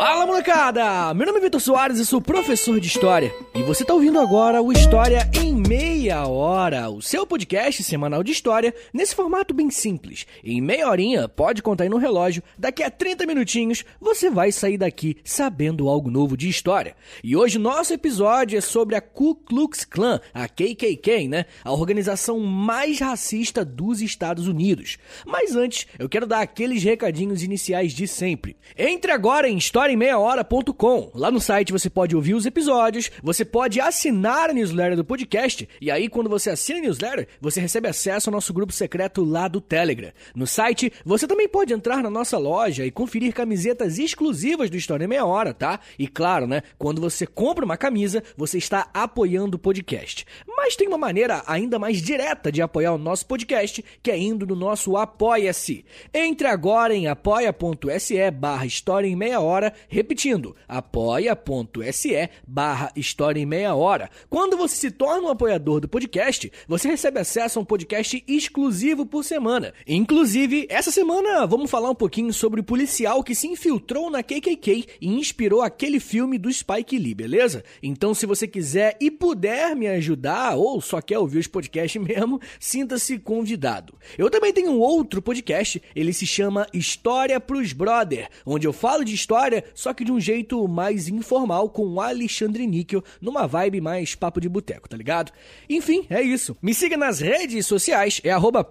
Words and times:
Fala 0.00 0.24
molecada! 0.24 1.12
Meu 1.12 1.26
nome 1.26 1.40
é 1.40 1.42
Vitor 1.42 1.60
Soares 1.60 1.98
e 1.98 2.06
sou 2.06 2.22
professor 2.22 2.80
de 2.80 2.86
História. 2.86 3.30
E 3.54 3.62
você 3.62 3.82
está 3.82 3.92
ouvindo 3.92 4.18
agora 4.18 4.62
o 4.62 4.72
História 4.72 5.28
em 5.34 5.54
Meia 5.54 6.26
Hora, 6.26 6.88
o 6.88 7.02
seu 7.02 7.26
podcast 7.26 7.82
semanal 7.82 8.22
de 8.22 8.32
História, 8.32 8.74
nesse 8.94 9.14
formato 9.14 9.52
bem 9.52 9.68
simples. 9.68 10.26
Em 10.42 10.58
meia 10.58 10.88
horinha, 10.88 11.28
pode 11.28 11.62
contar 11.62 11.84
aí 11.84 11.90
no 11.90 11.98
relógio, 11.98 12.42
daqui 12.58 12.82
a 12.82 12.90
30 12.90 13.26
minutinhos 13.26 13.84
você 14.00 14.30
vai 14.30 14.50
sair 14.50 14.78
daqui 14.78 15.18
sabendo 15.22 15.86
algo 15.86 16.10
novo 16.10 16.34
de 16.34 16.48
História. 16.48 16.96
E 17.22 17.36
hoje 17.36 17.58
nosso 17.58 17.92
episódio 17.92 18.56
é 18.56 18.62
sobre 18.62 18.96
a 18.96 19.02
Ku 19.02 19.34
Klux 19.34 19.84
Klan, 19.84 20.18
a 20.32 20.48
KKK, 20.48 21.28
né? 21.28 21.44
A 21.62 21.72
organização 21.72 22.40
mais 22.40 23.00
racista 23.00 23.66
dos 23.66 24.00
Estados 24.00 24.48
Unidos. 24.48 24.96
Mas 25.26 25.54
antes, 25.54 25.86
eu 25.98 26.08
quero 26.08 26.26
dar 26.26 26.40
aqueles 26.40 26.82
recadinhos 26.82 27.42
iniciais 27.42 27.92
de 27.92 28.08
sempre. 28.08 28.56
Entre 28.78 29.12
agora 29.12 29.46
em 29.46 29.58
História 29.58 29.89
historiaemmeiahora.com. 29.90 31.10
Lá 31.14 31.30
no 31.30 31.40
site 31.40 31.72
você 31.72 31.90
pode 31.90 32.14
ouvir 32.14 32.34
os 32.34 32.46
episódios, 32.46 33.10
você 33.22 33.44
pode 33.44 33.80
assinar 33.80 34.50
a 34.50 34.52
newsletter 34.52 34.96
do 34.96 35.04
podcast, 35.04 35.68
e 35.80 35.90
aí 35.90 36.08
quando 36.08 36.30
você 36.30 36.50
assina 36.50 36.78
a 36.78 36.82
newsletter, 36.82 37.28
você 37.40 37.60
recebe 37.60 37.88
acesso 37.88 38.30
ao 38.30 38.34
nosso 38.34 38.52
grupo 38.52 38.72
secreto 38.72 39.24
lá 39.24 39.48
do 39.48 39.60
Telegram. 39.60 40.12
No 40.34 40.46
site, 40.46 40.92
você 41.04 41.26
também 41.26 41.48
pode 41.48 41.72
entrar 41.72 42.02
na 42.02 42.10
nossa 42.10 42.38
loja 42.38 42.86
e 42.86 42.90
conferir 42.90 43.32
camisetas 43.32 43.98
exclusivas 43.98 44.70
do 44.70 44.76
História 44.76 45.04
em 45.04 45.08
Meia 45.08 45.24
Hora, 45.24 45.52
tá? 45.52 45.80
E 45.98 46.06
claro, 46.06 46.46
né, 46.46 46.62
quando 46.78 47.00
você 47.00 47.26
compra 47.26 47.64
uma 47.64 47.76
camisa, 47.76 48.22
você 48.36 48.58
está 48.58 48.88
apoiando 48.94 49.56
o 49.56 49.60
podcast. 49.60 50.26
Mas 50.46 50.76
tem 50.76 50.88
uma 50.88 50.98
maneira 50.98 51.42
ainda 51.46 51.78
mais 51.78 52.00
direta 52.00 52.52
de 52.52 52.62
apoiar 52.62 52.92
o 52.92 52.98
nosso 52.98 53.26
podcast, 53.26 53.84
que 54.02 54.10
é 54.10 54.18
indo 54.18 54.46
no 54.46 54.54
nosso 54.54 54.96
Apoia-se. 54.96 55.84
Entre 56.12 56.46
agora 56.46 56.94
em 56.94 57.06
apoia.se 57.06 58.30
barra 58.30 58.66
História 58.66 59.08
em 59.08 59.16
Meia 59.16 59.40
Hora 59.40 59.72
repetindo, 59.88 60.54
apoia.se 60.68 62.30
barra 62.46 62.92
História 62.94 63.40
em 63.40 63.46
Meia 63.46 63.74
Hora. 63.74 64.10
Quando 64.28 64.56
você 64.56 64.76
se 64.76 64.90
torna 64.90 65.28
um 65.28 65.30
apoiador 65.30 65.80
do 65.80 65.88
podcast, 65.88 66.50
você 66.66 66.88
recebe 66.88 67.20
acesso 67.20 67.58
a 67.58 67.62
um 67.62 67.64
podcast 67.64 68.22
exclusivo 68.26 69.06
por 69.06 69.24
semana. 69.24 69.72
Inclusive, 69.86 70.66
essa 70.68 70.90
semana 70.90 71.46
vamos 71.46 71.70
falar 71.70 71.90
um 71.90 71.94
pouquinho 71.94 72.32
sobre 72.32 72.60
o 72.60 72.64
policial 72.64 73.22
que 73.22 73.34
se 73.34 73.46
infiltrou 73.46 74.10
na 74.10 74.22
KKK 74.22 74.86
e 75.00 75.08
inspirou 75.08 75.62
aquele 75.62 76.00
filme 76.00 76.38
do 76.38 76.52
Spike 76.52 76.98
Lee, 76.98 77.14
beleza? 77.14 77.64
Então, 77.82 78.14
se 78.14 78.26
você 78.26 78.46
quiser 78.46 78.96
e 79.00 79.10
puder 79.10 79.74
me 79.74 79.86
ajudar, 79.88 80.56
ou 80.56 80.80
só 80.80 81.00
quer 81.00 81.18
ouvir 81.18 81.38
os 81.38 81.46
podcasts 81.46 82.00
mesmo, 82.00 82.40
sinta-se 82.58 83.18
convidado. 83.18 83.94
Eu 84.16 84.30
também 84.30 84.52
tenho 84.52 84.72
um 84.72 84.80
outro 84.80 85.22
podcast, 85.22 85.82
ele 85.94 86.12
se 86.12 86.26
chama 86.26 86.66
História 86.72 87.40
pros 87.40 87.72
Brother, 87.72 88.28
onde 88.44 88.66
eu 88.66 88.72
falo 88.72 89.04
de 89.04 89.14
história 89.14 89.59
só 89.74 89.92
que 89.92 90.04
de 90.04 90.12
um 90.12 90.20
jeito 90.20 90.66
mais 90.68 91.08
informal 91.08 91.68
com 91.70 91.86
o 91.86 92.00
Alexandre 92.00 92.66
Níquel, 92.66 93.02
numa 93.20 93.46
vibe 93.46 93.80
mais 93.80 94.14
papo 94.14 94.40
de 94.40 94.48
boteco, 94.48 94.88
tá 94.88 94.96
ligado? 94.96 95.32
Enfim, 95.68 96.06
é 96.10 96.22
isso. 96.22 96.56
Me 96.60 96.74
siga 96.74 96.96
nas 96.96 97.20
redes 97.20 97.66
sociais, 97.66 98.20
é 98.24 98.30
arroba 98.30 98.66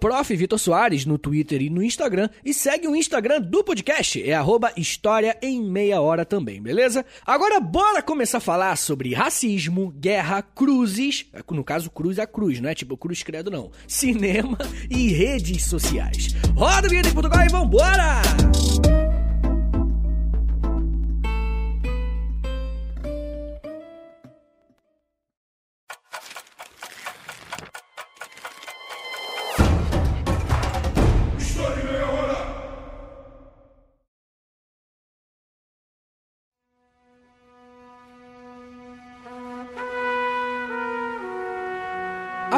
no 1.05 1.17
Twitter 1.17 1.61
e 1.61 1.69
no 1.69 1.83
Instagram, 1.83 2.29
e 2.43 2.53
segue 2.53 2.87
o 2.87 2.95
Instagram 2.95 3.41
do 3.41 3.63
podcast, 3.63 4.21
é 4.21 4.33
arroba 4.33 4.71
História 4.75 5.37
em 5.41 5.61
Meia 5.61 6.01
Hora 6.01 6.25
também, 6.25 6.61
beleza? 6.61 7.05
Agora 7.25 7.59
bora 7.59 8.01
começar 8.01 8.39
a 8.39 8.41
falar 8.41 8.75
sobre 8.75 9.13
racismo, 9.13 9.93
guerra, 9.97 10.41
cruzes, 10.41 11.25
no 11.51 11.63
caso 11.63 11.89
cruz 11.89 12.19
a 12.19 12.27
cruz, 12.27 12.59
não 12.59 12.69
é 12.69 12.75
tipo 12.75 12.97
cruz 12.97 13.23
credo 13.23 13.51
não, 13.51 13.71
cinema 13.87 14.57
e 14.89 15.11
redes 15.11 15.65
sociais. 15.65 16.35
Roda 16.55 16.87
o 16.87 16.89
vídeo 16.89 17.09
em 17.09 17.13
Portugal 17.13 17.45
e 17.45 17.49
vambora! 17.49 19.08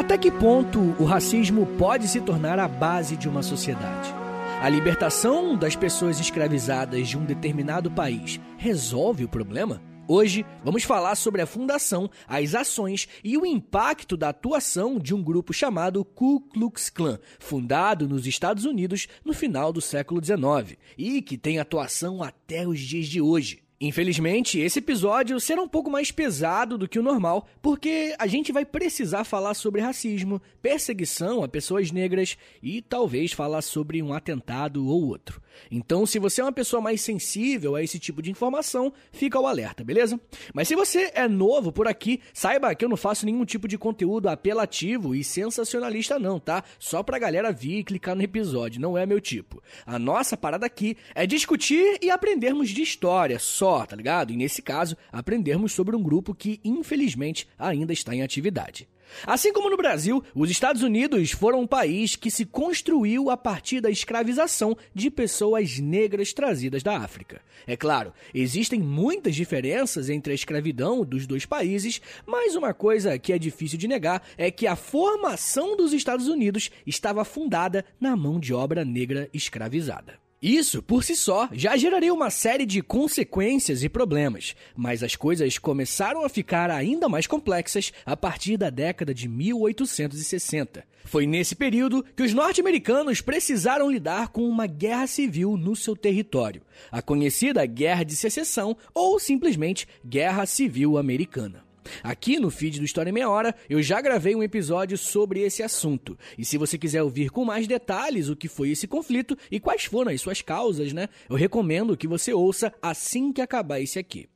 Até 0.02 0.18
que 0.18 0.32
ponto 0.32 0.80
o 0.98 1.04
racismo 1.04 1.64
pode 1.78 2.08
se 2.08 2.20
tornar 2.20 2.58
a 2.58 2.66
base 2.66 3.16
de 3.16 3.28
uma 3.28 3.40
sociedade? 3.40 4.12
A 4.60 4.68
libertação 4.68 5.56
das 5.56 5.76
pessoas 5.76 6.18
escravizadas 6.18 7.06
de 7.06 7.16
um 7.16 7.24
determinado 7.24 7.88
país 7.88 8.40
resolve 8.58 9.22
o 9.22 9.28
problema? 9.28 9.80
Hoje 10.08 10.44
vamos 10.64 10.82
falar 10.82 11.14
sobre 11.14 11.40
a 11.40 11.46
fundação, 11.46 12.10
as 12.26 12.52
ações 12.52 13.06
e 13.22 13.38
o 13.38 13.46
impacto 13.46 14.16
da 14.16 14.30
atuação 14.30 14.98
de 14.98 15.14
um 15.14 15.22
grupo 15.22 15.52
chamado 15.52 16.04
Ku 16.04 16.40
Klux 16.40 16.90
Klan, 16.90 17.20
fundado 17.38 18.08
nos 18.08 18.26
Estados 18.26 18.64
Unidos 18.64 19.06
no 19.24 19.32
final 19.32 19.72
do 19.72 19.80
século 19.80 20.20
XIX 20.22 20.76
e 20.98 21.22
que 21.22 21.38
tem 21.38 21.60
atuação 21.60 22.24
até 22.24 22.66
os 22.66 22.80
dias 22.80 23.06
de 23.06 23.20
hoje. 23.20 23.61
Infelizmente, 23.84 24.60
esse 24.60 24.78
episódio 24.78 25.40
será 25.40 25.60
um 25.60 25.66
pouco 25.66 25.90
mais 25.90 26.12
pesado 26.12 26.78
do 26.78 26.86
que 26.86 27.00
o 27.00 27.02
normal, 27.02 27.48
porque 27.60 28.14
a 28.16 28.28
gente 28.28 28.52
vai 28.52 28.64
precisar 28.64 29.24
falar 29.24 29.54
sobre 29.54 29.80
racismo, 29.80 30.40
perseguição 30.62 31.42
a 31.42 31.48
pessoas 31.48 31.90
negras 31.90 32.38
e 32.62 32.80
talvez 32.80 33.32
falar 33.32 33.60
sobre 33.60 34.00
um 34.00 34.12
atentado 34.12 34.86
ou 34.86 35.08
outro. 35.08 35.42
Então, 35.68 36.06
se 36.06 36.20
você 36.20 36.40
é 36.40 36.44
uma 36.44 36.52
pessoa 36.52 36.80
mais 36.80 37.00
sensível 37.00 37.74
a 37.74 37.82
esse 37.82 37.98
tipo 37.98 38.22
de 38.22 38.30
informação, 38.30 38.92
fica 39.10 39.36
ao 39.36 39.48
alerta, 39.48 39.82
beleza? 39.82 40.18
Mas 40.54 40.68
se 40.68 40.76
você 40.76 41.10
é 41.12 41.26
novo 41.26 41.72
por 41.72 41.88
aqui, 41.88 42.20
saiba 42.32 42.72
que 42.76 42.84
eu 42.84 42.88
não 42.88 42.96
faço 42.96 43.26
nenhum 43.26 43.44
tipo 43.44 43.66
de 43.66 43.76
conteúdo 43.76 44.28
apelativo 44.28 45.12
e 45.12 45.24
sensacionalista 45.24 46.20
não, 46.20 46.38
tá? 46.38 46.62
Só 46.78 47.02
pra 47.02 47.18
galera 47.18 47.50
vir 47.50 47.78
e 47.78 47.84
clicar 47.84 48.14
no 48.14 48.22
episódio, 48.22 48.80
não 48.80 48.96
é 48.96 49.04
meu 49.04 49.20
tipo. 49.20 49.60
A 49.84 49.98
nossa 49.98 50.36
parada 50.36 50.66
aqui 50.66 50.96
é 51.16 51.26
discutir 51.26 51.98
e 52.00 52.10
aprendermos 52.10 52.70
de 52.70 52.80
história, 52.80 53.40
só 53.40 53.71
tá 53.86 53.96
ligado? 53.96 54.32
E 54.32 54.36
nesse 54.36 54.62
caso, 54.62 54.96
aprendermos 55.10 55.72
sobre 55.72 55.96
um 55.96 56.02
grupo 56.02 56.34
que, 56.34 56.60
infelizmente, 56.64 57.48
ainda 57.58 57.92
está 57.92 58.14
em 58.14 58.22
atividade. 58.22 58.88
Assim 59.26 59.52
como 59.52 59.70
no 59.70 59.76
Brasil, 59.76 60.22
os 60.34 60.50
Estados 60.50 60.82
Unidos 60.82 61.30
foram 61.32 61.60
um 61.60 61.66
país 61.66 62.16
que 62.16 62.30
se 62.30 62.44
construiu 62.44 63.30
a 63.30 63.36
partir 63.36 63.80
da 63.80 63.90
escravização 63.90 64.76
de 64.94 65.10
pessoas 65.10 65.78
negras 65.78 66.32
trazidas 66.32 66.82
da 66.82 66.98
África. 66.98 67.40
É 67.66 67.76
claro, 67.76 68.12
existem 68.34 68.80
muitas 68.80 69.34
diferenças 69.34 70.08
entre 70.08 70.32
a 70.32 70.34
escravidão 70.34 71.04
dos 71.04 71.26
dois 71.26 71.46
países, 71.46 72.00
mas 72.26 72.56
uma 72.56 72.74
coisa 72.74 73.18
que 73.18 73.32
é 73.32 73.38
difícil 73.38 73.78
de 73.78 73.88
negar 73.88 74.22
é 74.36 74.50
que 74.50 74.66
a 74.66 74.76
formação 74.76 75.76
dos 75.76 75.92
Estados 75.92 76.28
Unidos 76.28 76.70
estava 76.86 77.24
fundada 77.24 77.84
na 78.00 78.16
mão 78.16 78.40
de 78.40 78.52
obra 78.52 78.84
negra 78.84 79.28
escravizada. 79.32 80.22
Isso, 80.42 80.82
por 80.82 81.04
si 81.04 81.14
só, 81.14 81.48
já 81.52 81.76
geraria 81.76 82.12
uma 82.12 82.28
série 82.28 82.66
de 82.66 82.82
consequências 82.82 83.84
e 83.84 83.88
problemas, 83.88 84.56
mas 84.74 85.04
as 85.04 85.14
coisas 85.14 85.56
começaram 85.56 86.24
a 86.24 86.28
ficar 86.28 86.68
ainda 86.68 87.08
mais 87.08 87.28
complexas 87.28 87.92
a 88.04 88.16
partir 88.16 88.56
da 88.56 88.68
década 88.68 89.14
de 89.14 89.28
1860. 89.28 90.84
Foi 91.04 91.28
nesse 91.28 91.54
período 91.54 92.04
que 92.16 92.24
os 92.24 92.34
norte-americanos 92.34 93.20
precisaram 93.20 93.88
lidar 93.88 94.28
com 94.28 94.42
uma 94.48 94.66
guerra 94.66 95.06
civil 95.06 95.56
no 95.56 95.76
seu 95.76 95.94
território, 95.94 96.62
a 96.90 97.00
conhecida 97.00 97.64
Guerra 97.64 98.02
de 98.02 98.16
Secessão 98.16 98.76
ou 98.92 99.20
simplesmente 99.20 99.86
Guerra 100.04 100.44
Civil 100.44 100.98
Americana. 100.98 101.62
Aqui 102.02 102.38
no 102.38 102.50
feed 102.50 102.78
do 102.78 102.84
História 102.84 103.10
em 103.10 103.12
Meia 103.12 103.28
Hora, 103.28 103.54
eu 103.68 103.82
já 103.82 104.00
gravei 104.00 104.34
um 104.34 104.42
episódio 104.42 104.96
sobre 104.96 105.40
esse 105.40 105.62
assunto. 105.62 106.18
E 106.36 106.44
se 106.44 106.58
você 106.58 106.78
quiser 106.78 107.02
ouvir 107.02 107.30
com 107.30 107.44
mais 107.44 107.66
detalhes 107.66 108.28
o 108.28 108.36
que 108.36 108.48
foi 108.48 108.70
esse 108.70 108.86
conflito 108.86 109.36
e 109.50 109.60
quais 109.60 109.84
foram 109.84 110.12
as 110.12 110.20
suas 110.20 110.42
causas, 110.42 110.92
né? 110.92 111.08
Eu 111.28 111.36
recomendo 111.36 111.96
que 111.96 112.08
você 112.08 112.32
ouça 112.32 112.72
assim 112.80 113.32
que 113.32 113.40
acabar 113.40 113.80
esse 113.80 113.98
aqui. 113.98 114.28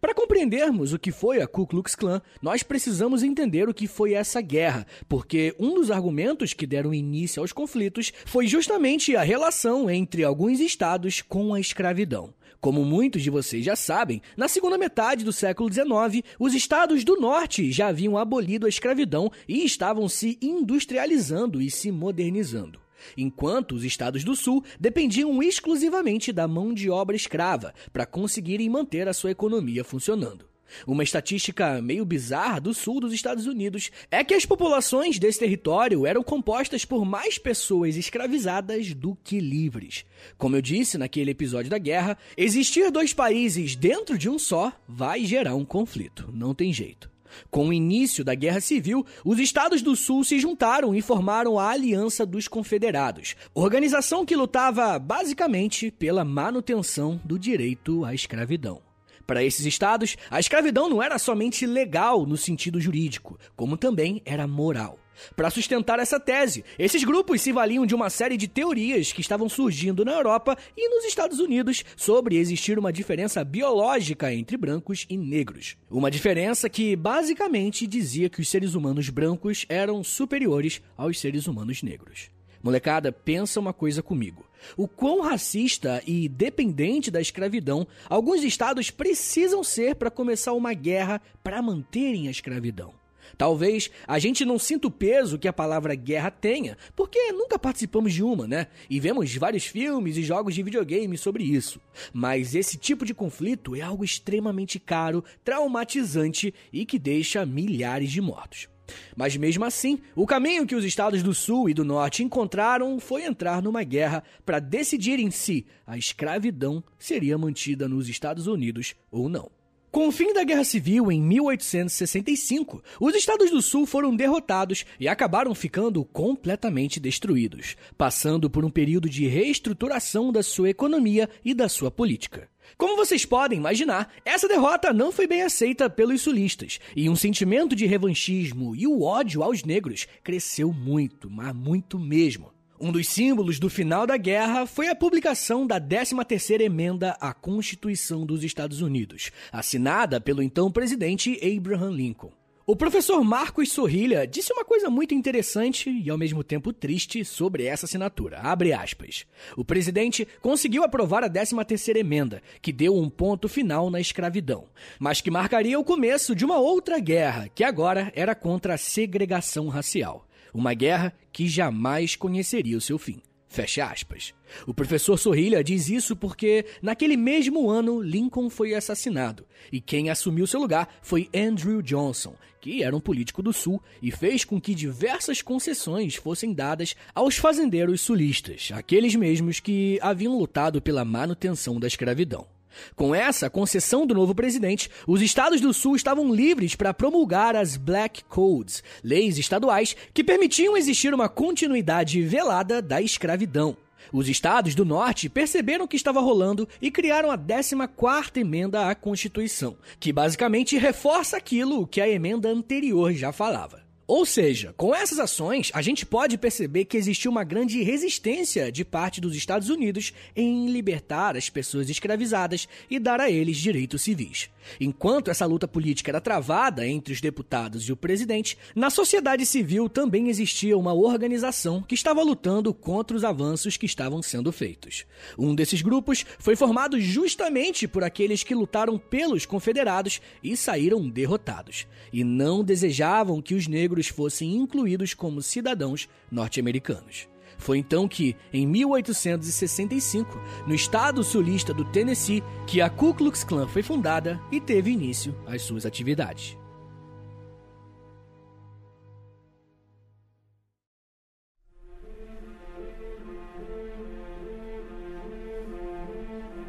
Para 0.00 0.14
compreendermos 0.14 0.92
o 0.92 0.98
que 0.98 1.12
foi 1.12 1.40
a 1.40 1.46
Ku 1.46 1.66
Klux 1.66 1.94
Klan, 1.94 2.20
nós 2.40 2.62
precisamos 2.62 3.22
entender 3.22 3.68
o 3.68 3.74
que 3.74 3.86
foi 3.86 4.14
essa 4.14 4.40
guerra, 4.40 4.86
porque 5.08 5.54
um 5.58 5.74
dos 5.74 5.90
argumentos 5.90 6.52
que 6.52 6.66
deram 6.66 6.94
início 6.94 7.42
aos 7.42 7.52
conflitos 7.52 8.12
foi 8.26 8.46
justamente 8.46 9.16
a 9.16 9.22
relação 9.22 9.88
entre 9.90 10.24
alguns 10.24 10.60
estados 10.60 11.22
com 11.22 11.54
a 11.54 11.60
escravidão. 11.60 12.34
Como 12.60 12.84
muitos 12.84 13.22
de 13.22 13.30
vocês 13.30 13.64
já 13.64 13.74
sabem, 13.74 14.22
na 14.36 14.46
segunda 14.46 14.78
metade 14.78 15.24
do 15.24 15.32
século 15.32 15.72
XIX, 15.72 16.24
os 16.38 16.54
estados 16.54 17.02
do 17.02 17.20
norte 17.20 17.72
já 17.72 17.88
haviam 17.88 18.16
abolido 18.16 18.66
a 18.66 18.68
escravidão 18.68 19.30
e 19.48 19.64
estavam 19.64 20.08
se 20.08 20.38
industrializando 20.40 21.60
e 21.60 21.70
se 21.70 21.90
modernizando 21.90 22.81
enquanto 23.16 23.72
os 23.72 23.84
estados 23.84 24.24
do 24.24 24.34
sul 24.34 24.64
dependiam 24.78 25.42
exclusivamente 25.42 26.32
da 26.32 26.48
mão 26.48 26.72
de 26.72 26.90
obra 26.90 27.16
escrava 27.16 27.74
para 27.92 28.06
conseguirem 28.06 28.68
manter 28.68 29.08
a 29.08 29.12
sua 29.12 29.30
economia 29.30 29.84
funcionando. 29.84 30.52
Uma 30.86 31.02
estatística 31.02 31.80
meio 31.80 32.04
bizarra 32.04 32.60
do 32.60 32.74
sul 32.74 33.00
dos 33.00 33.12
Estados 33.12 33.46
Unidos 33.46 33.90
é 34.10 34.24
que 34.24 34.34
as 34.34 34.46
populações 34.46 35.18
desse 35.18 35.38
território 35.38 36.06
eram 36.06 36.22
compostas 36.22 36.84
por 36.84 37.04
mais 37.04 37.38
pessoas 37.38 37.96
escravizadas 37.96 38.94
do 38.94 39.16
que 39.22 39.40
livres. 39.40 40.04
Como 40.38 40.56
eu 40.56 40.62
disse 40.62 40.98
naquele 40.98 41.30
episódio 41.30 41.70
da 41.70 41.78
guerra, 41.78 42.16
existir 42.36 42.90
dois 42.90 43.12
países 43.12 43.76
dentro 43.76 44.16
de 44.16 44.28
um 44.28 44.38
só 44.38 44.72
vai 44.88 45.24
gerar 45.24 45.54
um 45.54 45.64
conflito, 45.64 46.30
não 46.32 46.54
tem 46.54 46.72
jeito. 46.72 47.11
Com 47.50 47.68
o 47.68 47.72
início 47.72 48.24
da 48.24 48.34
Guerra 48.34 48.60
Civil, 48.60 49.04
os 49.24 49.38
estados 49.38 49.82
do 49.82 49.94
Sul 49.96 50.24
se 50.24 50.38
juntaram 50.38 50.94
e 50.94 51.02
formaram 51.02 51.58
a 51.58 51.70
Aliança 51.70 52.24
dos 52.24 52.48
Confederados, 52.48 53.34
organização 53.54 54.24
que 54.24 54.36
lutava 54.36 54.98
basicamente 54.98 55.90
pela 55.90 56.24
manutenção 56.24 57.20
do 57.24 57.38
direito 57.38 58.04
à 58.04 58.14
escravidão. 58.14 58.80
Para 59.26 59.44
esses 59.44 59.64
estados, 59.64 60.16
a 60.30 60.40
escravidão 60.40 60.88
não 60.88 61.02
era 61.02 61.18
somente 61.18 61.64
legal 61.64 62.26
no 62.26 62.36
sentido 62.36 62.80
jurídico, 62.80 63.38
como 63.56 63.76
também 63.76 64.20
era 64.24 64.46
moral. 64.46 64.98
Para 65.36 65.50
sustentar 65.50 65.98
essa 65.98 66.18
tese, 66.18 66.64
esses 66.78 67.04
grupos 67.04 67.40
se 67.40 67.52
valiam 67.52 67.86
de 67.86 67.94
uma 67.94 68.10
série 68.10 68.36
de 68.36 68.48
teorias 68.48 69.12
que 69.12 69.20
estavam 69.20 69.48
surgindo 69.48 70.04
na 70.04 70.12
Europa 70.12 70.56
e 70.76 70.88
nos 70.88 71.04
Estados 71.04 71.38
Unidos 71.38 71.84
sobre 71.96 72.36
existir 72.36 72.78
uma 72.78 72.92
diferença 72.92 73.44
biológica 73.44 74.32
entre 74.32 74.56
brancos 74.56 75.06
e 75.08 75.16
negros. 75.16 75.76
Uma 75.90 76.10
diferença 76.10 76.68
que 76.68 76.96
basicamente 76.96 77.86
dizia 77.86 78.28
que 78.28 78.40
os 78.40 78.48
seres 78.48 78.74
humanos 78.74 79.08
brancos 79.08 79.66
eram 79.68 80.02
superiores 80.02 80.82
aos 80.96 81.18
seres 81.18 81.46
humanos 81.46 81.82
negros. 81.82 82.30
Molecada, 82.62 83.10
pensa 83.10 83.58
uma 83.58 83.72
coisa 83.72 84.02
comigo. 84.02 84.46
O 84.76 84.86
quão 84.86 85.20
racista 85.20 86.00
e 86.06 86.28
dependente 86.28 87.10
da 87.10 87.20
escravidão 87.20 87.86
alguns 88.08 88.44
estados 88.44 88.90
precisam 88.90 89.64
ser 89.64 89.96
para 89.96 90.10
começar 90.10 90.52
uma 90.52 90.72
guerra 90.72 91.20
para 91.42 91.60
manterem 91.60 92.28
a 92.28 92.30
escravidão. 92.30 93.01
Talvez 93.36 93.90
a 94.06 94.18
gente 94.18 94.44
não 94.44 94.58
sinta 94.58 94.88
o 94.88 94.90
peso 94.90 95.38
que 95.38 95.48
a 95.48 95.52
palavra 95.52 95.94
guerra 95.94 96.30
tenha, 96.30 96.76
porque 96.94 97.32
nunca 97.32 97.58
participamos 97.58 98.12
de 98.12 98.22
uma, 98.22 98.46
né? 98.46 98.66
E 98.88 99.00
vemos 99.00 99.34
vários 99.36 99.64
filmes 99.66 100.16
e 100.16 100.22
jogos 100.22 100.54
de 100.54 100.62
videogame 100.62 101.16
sobre 101.16 101.44
isso. 101.44 101.80
Mas 102.12 102.54
esse 102.54 102.76
tipo 102.76 103.04
de 103.04 103.14
conflito 103.14 103.74
é 103.74 103.80
algo 103.80 104.04
extremamente 104.04 104.78
caro, 104.78 105.24
traumatizante 105.44 106.54
e 106.72 106.84
que 106.84 106.98
deixa 106.98 107.46
milhares 107.46 108.10
de 108.10 108.20
mortos. 108.20 108.68
Mas 109.16 109.36
mesmo 109.36 109.64
assim, 109.64 109.98
o 110.14 110.26
caminho 110.26 110.66
que 110.66 110.74
os 110.74 110.84
estados 110.84 111.22
do 111.22 111.34
Sul 111.34 111.68
e 111.68 111.74
do 111.74 111.84
Norte 111.84 112.22
encontraram 112.22 112.98
foi 112.98 113.24
entrar 113.24 113.62
numa 113.62 113.82
guerra 113.82 114.22
para 114.44 114.58
decidirem 114.58 115.30
se 115.30 115.66
a 115.86 115.96
escravidão 115.96 116.82
seria 116.98 117.38
mantida 117.38 117.88
nos 117.88 118.08
Estados 118.08 118.46
Unidos 118.46 118.94
ou 119.10 119.28
não. 119.28 119.50
Com 119.92 120.08
o 120.08 120.10
fim 120.10 120.32
da 120.32 120.42
Guerra 120.42 120.64
Civil 120.64 121.12
em 121.12 121.20
1865, 121.20 122.82
os 122.98 123.14
Estados 123.14 123.50
do 123.50 123.60
Sul 123.60 123.84
foram 123.84 124.16
derrotados 124.16 124.86
e 124.98 125.06
acabaram 125.06 125.54
ficando 125.54 126.02
completamente 126.02 126.98
destruídos, 126.98 127.76
passando 127.98 128.48
por 128.48 128.64
um 128.64 128.70
período 128.70 129.06
de 129.06 129.26
reestruturação 129.26 130.32
da 130.32 130.42
sua 130.42 130.70
economia 130.70 131.28
e 131.44 131.52
da 131.52 131.68
sua 131.68 131.90
política. 131.90 132.48
Como 132.78 132.96
vocês 132.96 133.26
podem 133.26 133.58
imaginar, 133.58 134.10
essa 134.24 134.48
derrota 134.48 134.94
não 134.94 135.12
foi 135.12 135.26
bem 135.26 135.42
aceita 135.42 135.90
pelos 135.90 136.22
sulistas, 136.22 136.80
e 136.96 137.10
um 137.10 137.14
sentimento 137.14 137.76
de 137.76 137.84
revanchismo 137.84 138.74
e 138.74 138.86
o 138.86 139.02
ódio 139.02 139.42
aos 139.42 139.62
negros 139.62 140.06
cresceu 140.24 140.72
muito, 140.72 141.28
mas 141.28 141.54
muito 141.54 141.98
mesmo. 141.98 142.51
Um 142.84 142.90
dos 142.90 143.06
símbolos 143.06 143.60
do 143.60 143.70
final 143.70 144.08
da 144.08 144.16
guerra 144.16 144.66
foi 144.66 144.88
a 144.88 144.94
publicação 144.96 145.64
da 145.64 145.80
13ª 145.80 146.62
emenda 146.62 147.16
à 147.20 147.32
Constituição 147.32 148.26
dos 148.26 148.42
Estados 148.42 148.82
Unidos, 148.82 149.30
assinada 149.52 150.20
pelo 150.20 150.42
então 150.42 150.68
presidente 150.68 151.38
Abraham 151.56 151.92
Lincoln. 151.92 152.32
O 152.66 152.74
professor 152.74 153.22
Marcos 153.22 153.70
Sorrilha 153.70 154.26
disse 154.26 154.52
uma 154.52 154.64
coisa 154.64 154.90
muito 154.90 155.14
interessante 155.14 155.90
e 155.90 156.10
ao 156.10 156.18
mesmo 156.18 156.42
tempo 156.42 156.72
triste 156.72 157.24
sobre 157.24 157.66
essa 157.66 157.86
assinatura. 157.86 158.40
Abre 158.40 158.72
aspas. 158.72 159.26
O 159.56 159.64
presidente 159.64 160.26
conseguiu 160.40 160.82
aprovar 160.82 161.22
a 161.22 161.30
13ª 161.30 161.94
emenda, 161.96 162.42
que 162.60 162.72
deu 162.72 162.96
um 162.96 163.08
ponto 163.08 163.48
final 163.48 163.92
na 163.92 164.00
escravidão, 164.00 164.64
mas 164.98 165.20
que 165.20 165.30
marcaria 165.30 165.78
o 165.78 165.84
começo 165.84 166.34
de 166.34 166.44
uma 166.44 166.58
outra 166.58 166.98
guerra, 166.98 167.48
que 167.54 167.62
agora 167.62 168.12
era 168.16 168.34
contra 168.34 168.74
a 168.74 168.78
segregação 168.78 169.68
racial. 169.68 170.26
Uma 170.52 170.74
guerra 170.74 171.14
que 171.32 171.48
jamais 171.48 172.16
conheceria 172.16 172.76
o 172.76 172.80
seu 172.80 172.98
fim. 172.98 173.20
Fecha 173.52 173.84
aspas. 173.84 174.32
O 174.66 174.72
professor 174.72 175.18
Sorrilha 175.18 175.62
diz 175.62 175.90
isso 175.90 176.16
porque, 176.16 176.64
naquele 176.80 177.18
mesmo 177.18 177.68
ano, 177.68 178.00
Lincoln 178.00 178.48
foi 178.48 178.74
assassinado, 178.74 179.46
e 179.70 179.78
quem 179.78 180.08
assumiu 180.08 180.46
seu 180.46 180.58
lugar 180.58 180.88
foi 181.02 181.28
Andrew 181.34 181.82
Johnson, 181.82 182.34
que 182.62 182.82
era 182.82 182.96
um 182.96 183.00
político 183.00 183.42
do 183.42 183.52
Sul 183.52 183.82
e 184.00 184.10
fez 184.10 184.42
com 184.42 184.58
que 184.58 184.74
diversas 184.74 185.42
concessões 185.42 186.14
fossem 186.14 186.54
dadas 186.54 186.96
aos 187.14 187.36
fazendeiros 187.36 188.00
sulistas, 188.00 188.70
aqueles 188.72 189.14
mesmos 189.14 189.60
que 189.60 189.98
haviam 190.00 190.38
lutado 190.38 190.80
pela 190.80 191.04
manutenção 191.04 191.78
da 191.78 191.86
escravidão. 191.86 192.46
Com 192.94 193.14
essa 193.14 193.50
concessão 193.50 194.06
do 194.06 194.14
novo 194.14 194.34
presidente, 194.34 194.90
os 195.06 195.22
estados 195.22 195.60
do 195.60 195.72
Sul 195.72 195.96
estavam 195.96 196.34
livres 196.34 196.74
para 196.74 196.94
promulgar 196.94 197.56
as 197.56 197.76
Black 197.76 198.24
Codes, 198.24 198.82
leis 199.02 199.38
estaduais 199.38 199.96
que 200.12 200.24
permitiam 200.24 200.76
existir 200.76 201.12
uma 201.14 201.28
continuidade 201.28 202.22
velada 202.22 202.80
da 202.80 203.00
escravidão. 203.00 203.76
Os 204.12 204.28
estados 204.28 204.74
do 204.74 204.84
norte 204.84 205.28
perceberam 205.28 205.86
o 205.86 205.88
que 205.88 205.96
estava 205.96 206.20
rolando 206.20 206.68
e 206.80 206.90
criaram 206.90 207.30
a 207.30 207.38
14ª 207.38 208.36
emenda 208.36 208.88
à 208.88 208.94
Constituição, 208.94 209.76
que 209.98 210.12
basicamente 210.12 210.76
reforça 210.76 211.36
aquilo 211.36 211.86
que 211.86 212.00
a 212.00 212.08
emenda 212.08 212.48
anterior 212.50 213.12
já 213.12 213.32
falava. 213.32 213.81
Ou 214.06 214.26
seja, 214.26 214.74
com 214.76 214.94
essas 214.94 215.18
ações, 215.18 215.70
a 215.72 215.80
gente 215.80 216.04
pode 216.04 216.36
perceber 216.36 216.84
que 216.84 216.96
existiu 216.96 217.30
uma 217.30 217.44
grande 217.44 217.82
resistência 217.82 218.70
de 218.70 218.84
parte 218.84 219.20
dos 219.20 219.36
Estados 219.36 219.68
Unidos 219.68 220.12
em 220.34 220.68
libertar 220.68 221.36
as 221.36 221.48
pessoas 221.48 221.88
escravizadas 221.88 222.68
e 222.90 222.98
dar 222.98 223.20
a 223.20 223.30
eles 223.30 223.56
direitos 223.56 224.02
civis. 224.02 224.50
Enquanto 224.80 225.30
essa 225.30 225.46
luta 225.46 225.66
política 225.66 226.10
era 226.10 226.20
travada 226.20 226.86
entre 226.86 227.12
os 227.12 227.20
deputados 227.20 227.88
e 227.88 227.92
o 227.92 227.96
presidente, 227.96 228.56
na 228.74 228.90
sociedade 228.90 229.46
civil 229.46 229.88
também 229.88 230.28
existia 230.28 230.76
uma 230.76 230.92
organização 230.92 231.82
que 231.82 231.94
estava 231.94 232.22
lutando 232.22 232.72
contra 232.74 233.16
os 233.16 233.24
avanços 233.24 233.76
que 233.76 233.86
estavam 233.86 234.22
sendo 234.22 234.52
feitos. 234.52 235.04
Um 235.38 235.54
desses 235.54 235.82
grupos 235.82 236.24
foi 236.38 236.56
formado 236.56 237.00
justamente 237.00 237.88
por 237.88 238.04
aqueles 238.04 238.42
que 238.42 238.54
lutaram 238.54 238.98
pelos 238.98 239.46
confederados 239.46 240.20
e 240.42 240.56
saíram 240.56 241.08
derrotados, 241.08 241.86
e 242.12 242.24
não 242.24 242.64
desejavam 242.64 243.40
que 243.40 243.54
os 243.54 243.66
negros 243.66 243.91
fossem 244.08 244.54
incluídos 244.54 245.14
como 245.14 245.42
cidadãos 245.42 246.08
norte-americanos. 246.30 247.28
Foi 247.58 247.78
então 247.78 248.08
que, 248.08 248.34
em 248.52 248.66
1865, 248.66 250.40
no 250.66 250.74
estado 250.74 251.22
sulista 251.22 251.72
do 251.72 251.84
Tennessee, 251.84 252.42
que 252.66 252.80
a 252.80 252.90
Ku 252.90 253.14
Klux 253.14 253.44
Klan 253.44 253.68
foi 253.68 253.82
fundada 253.82 254.40
e 254.50 254.60
teve 254.60 254.90
início 254.90 255.34
às 255.46 255.62
suas 255.62 255.86
atividades. 255.86 256.56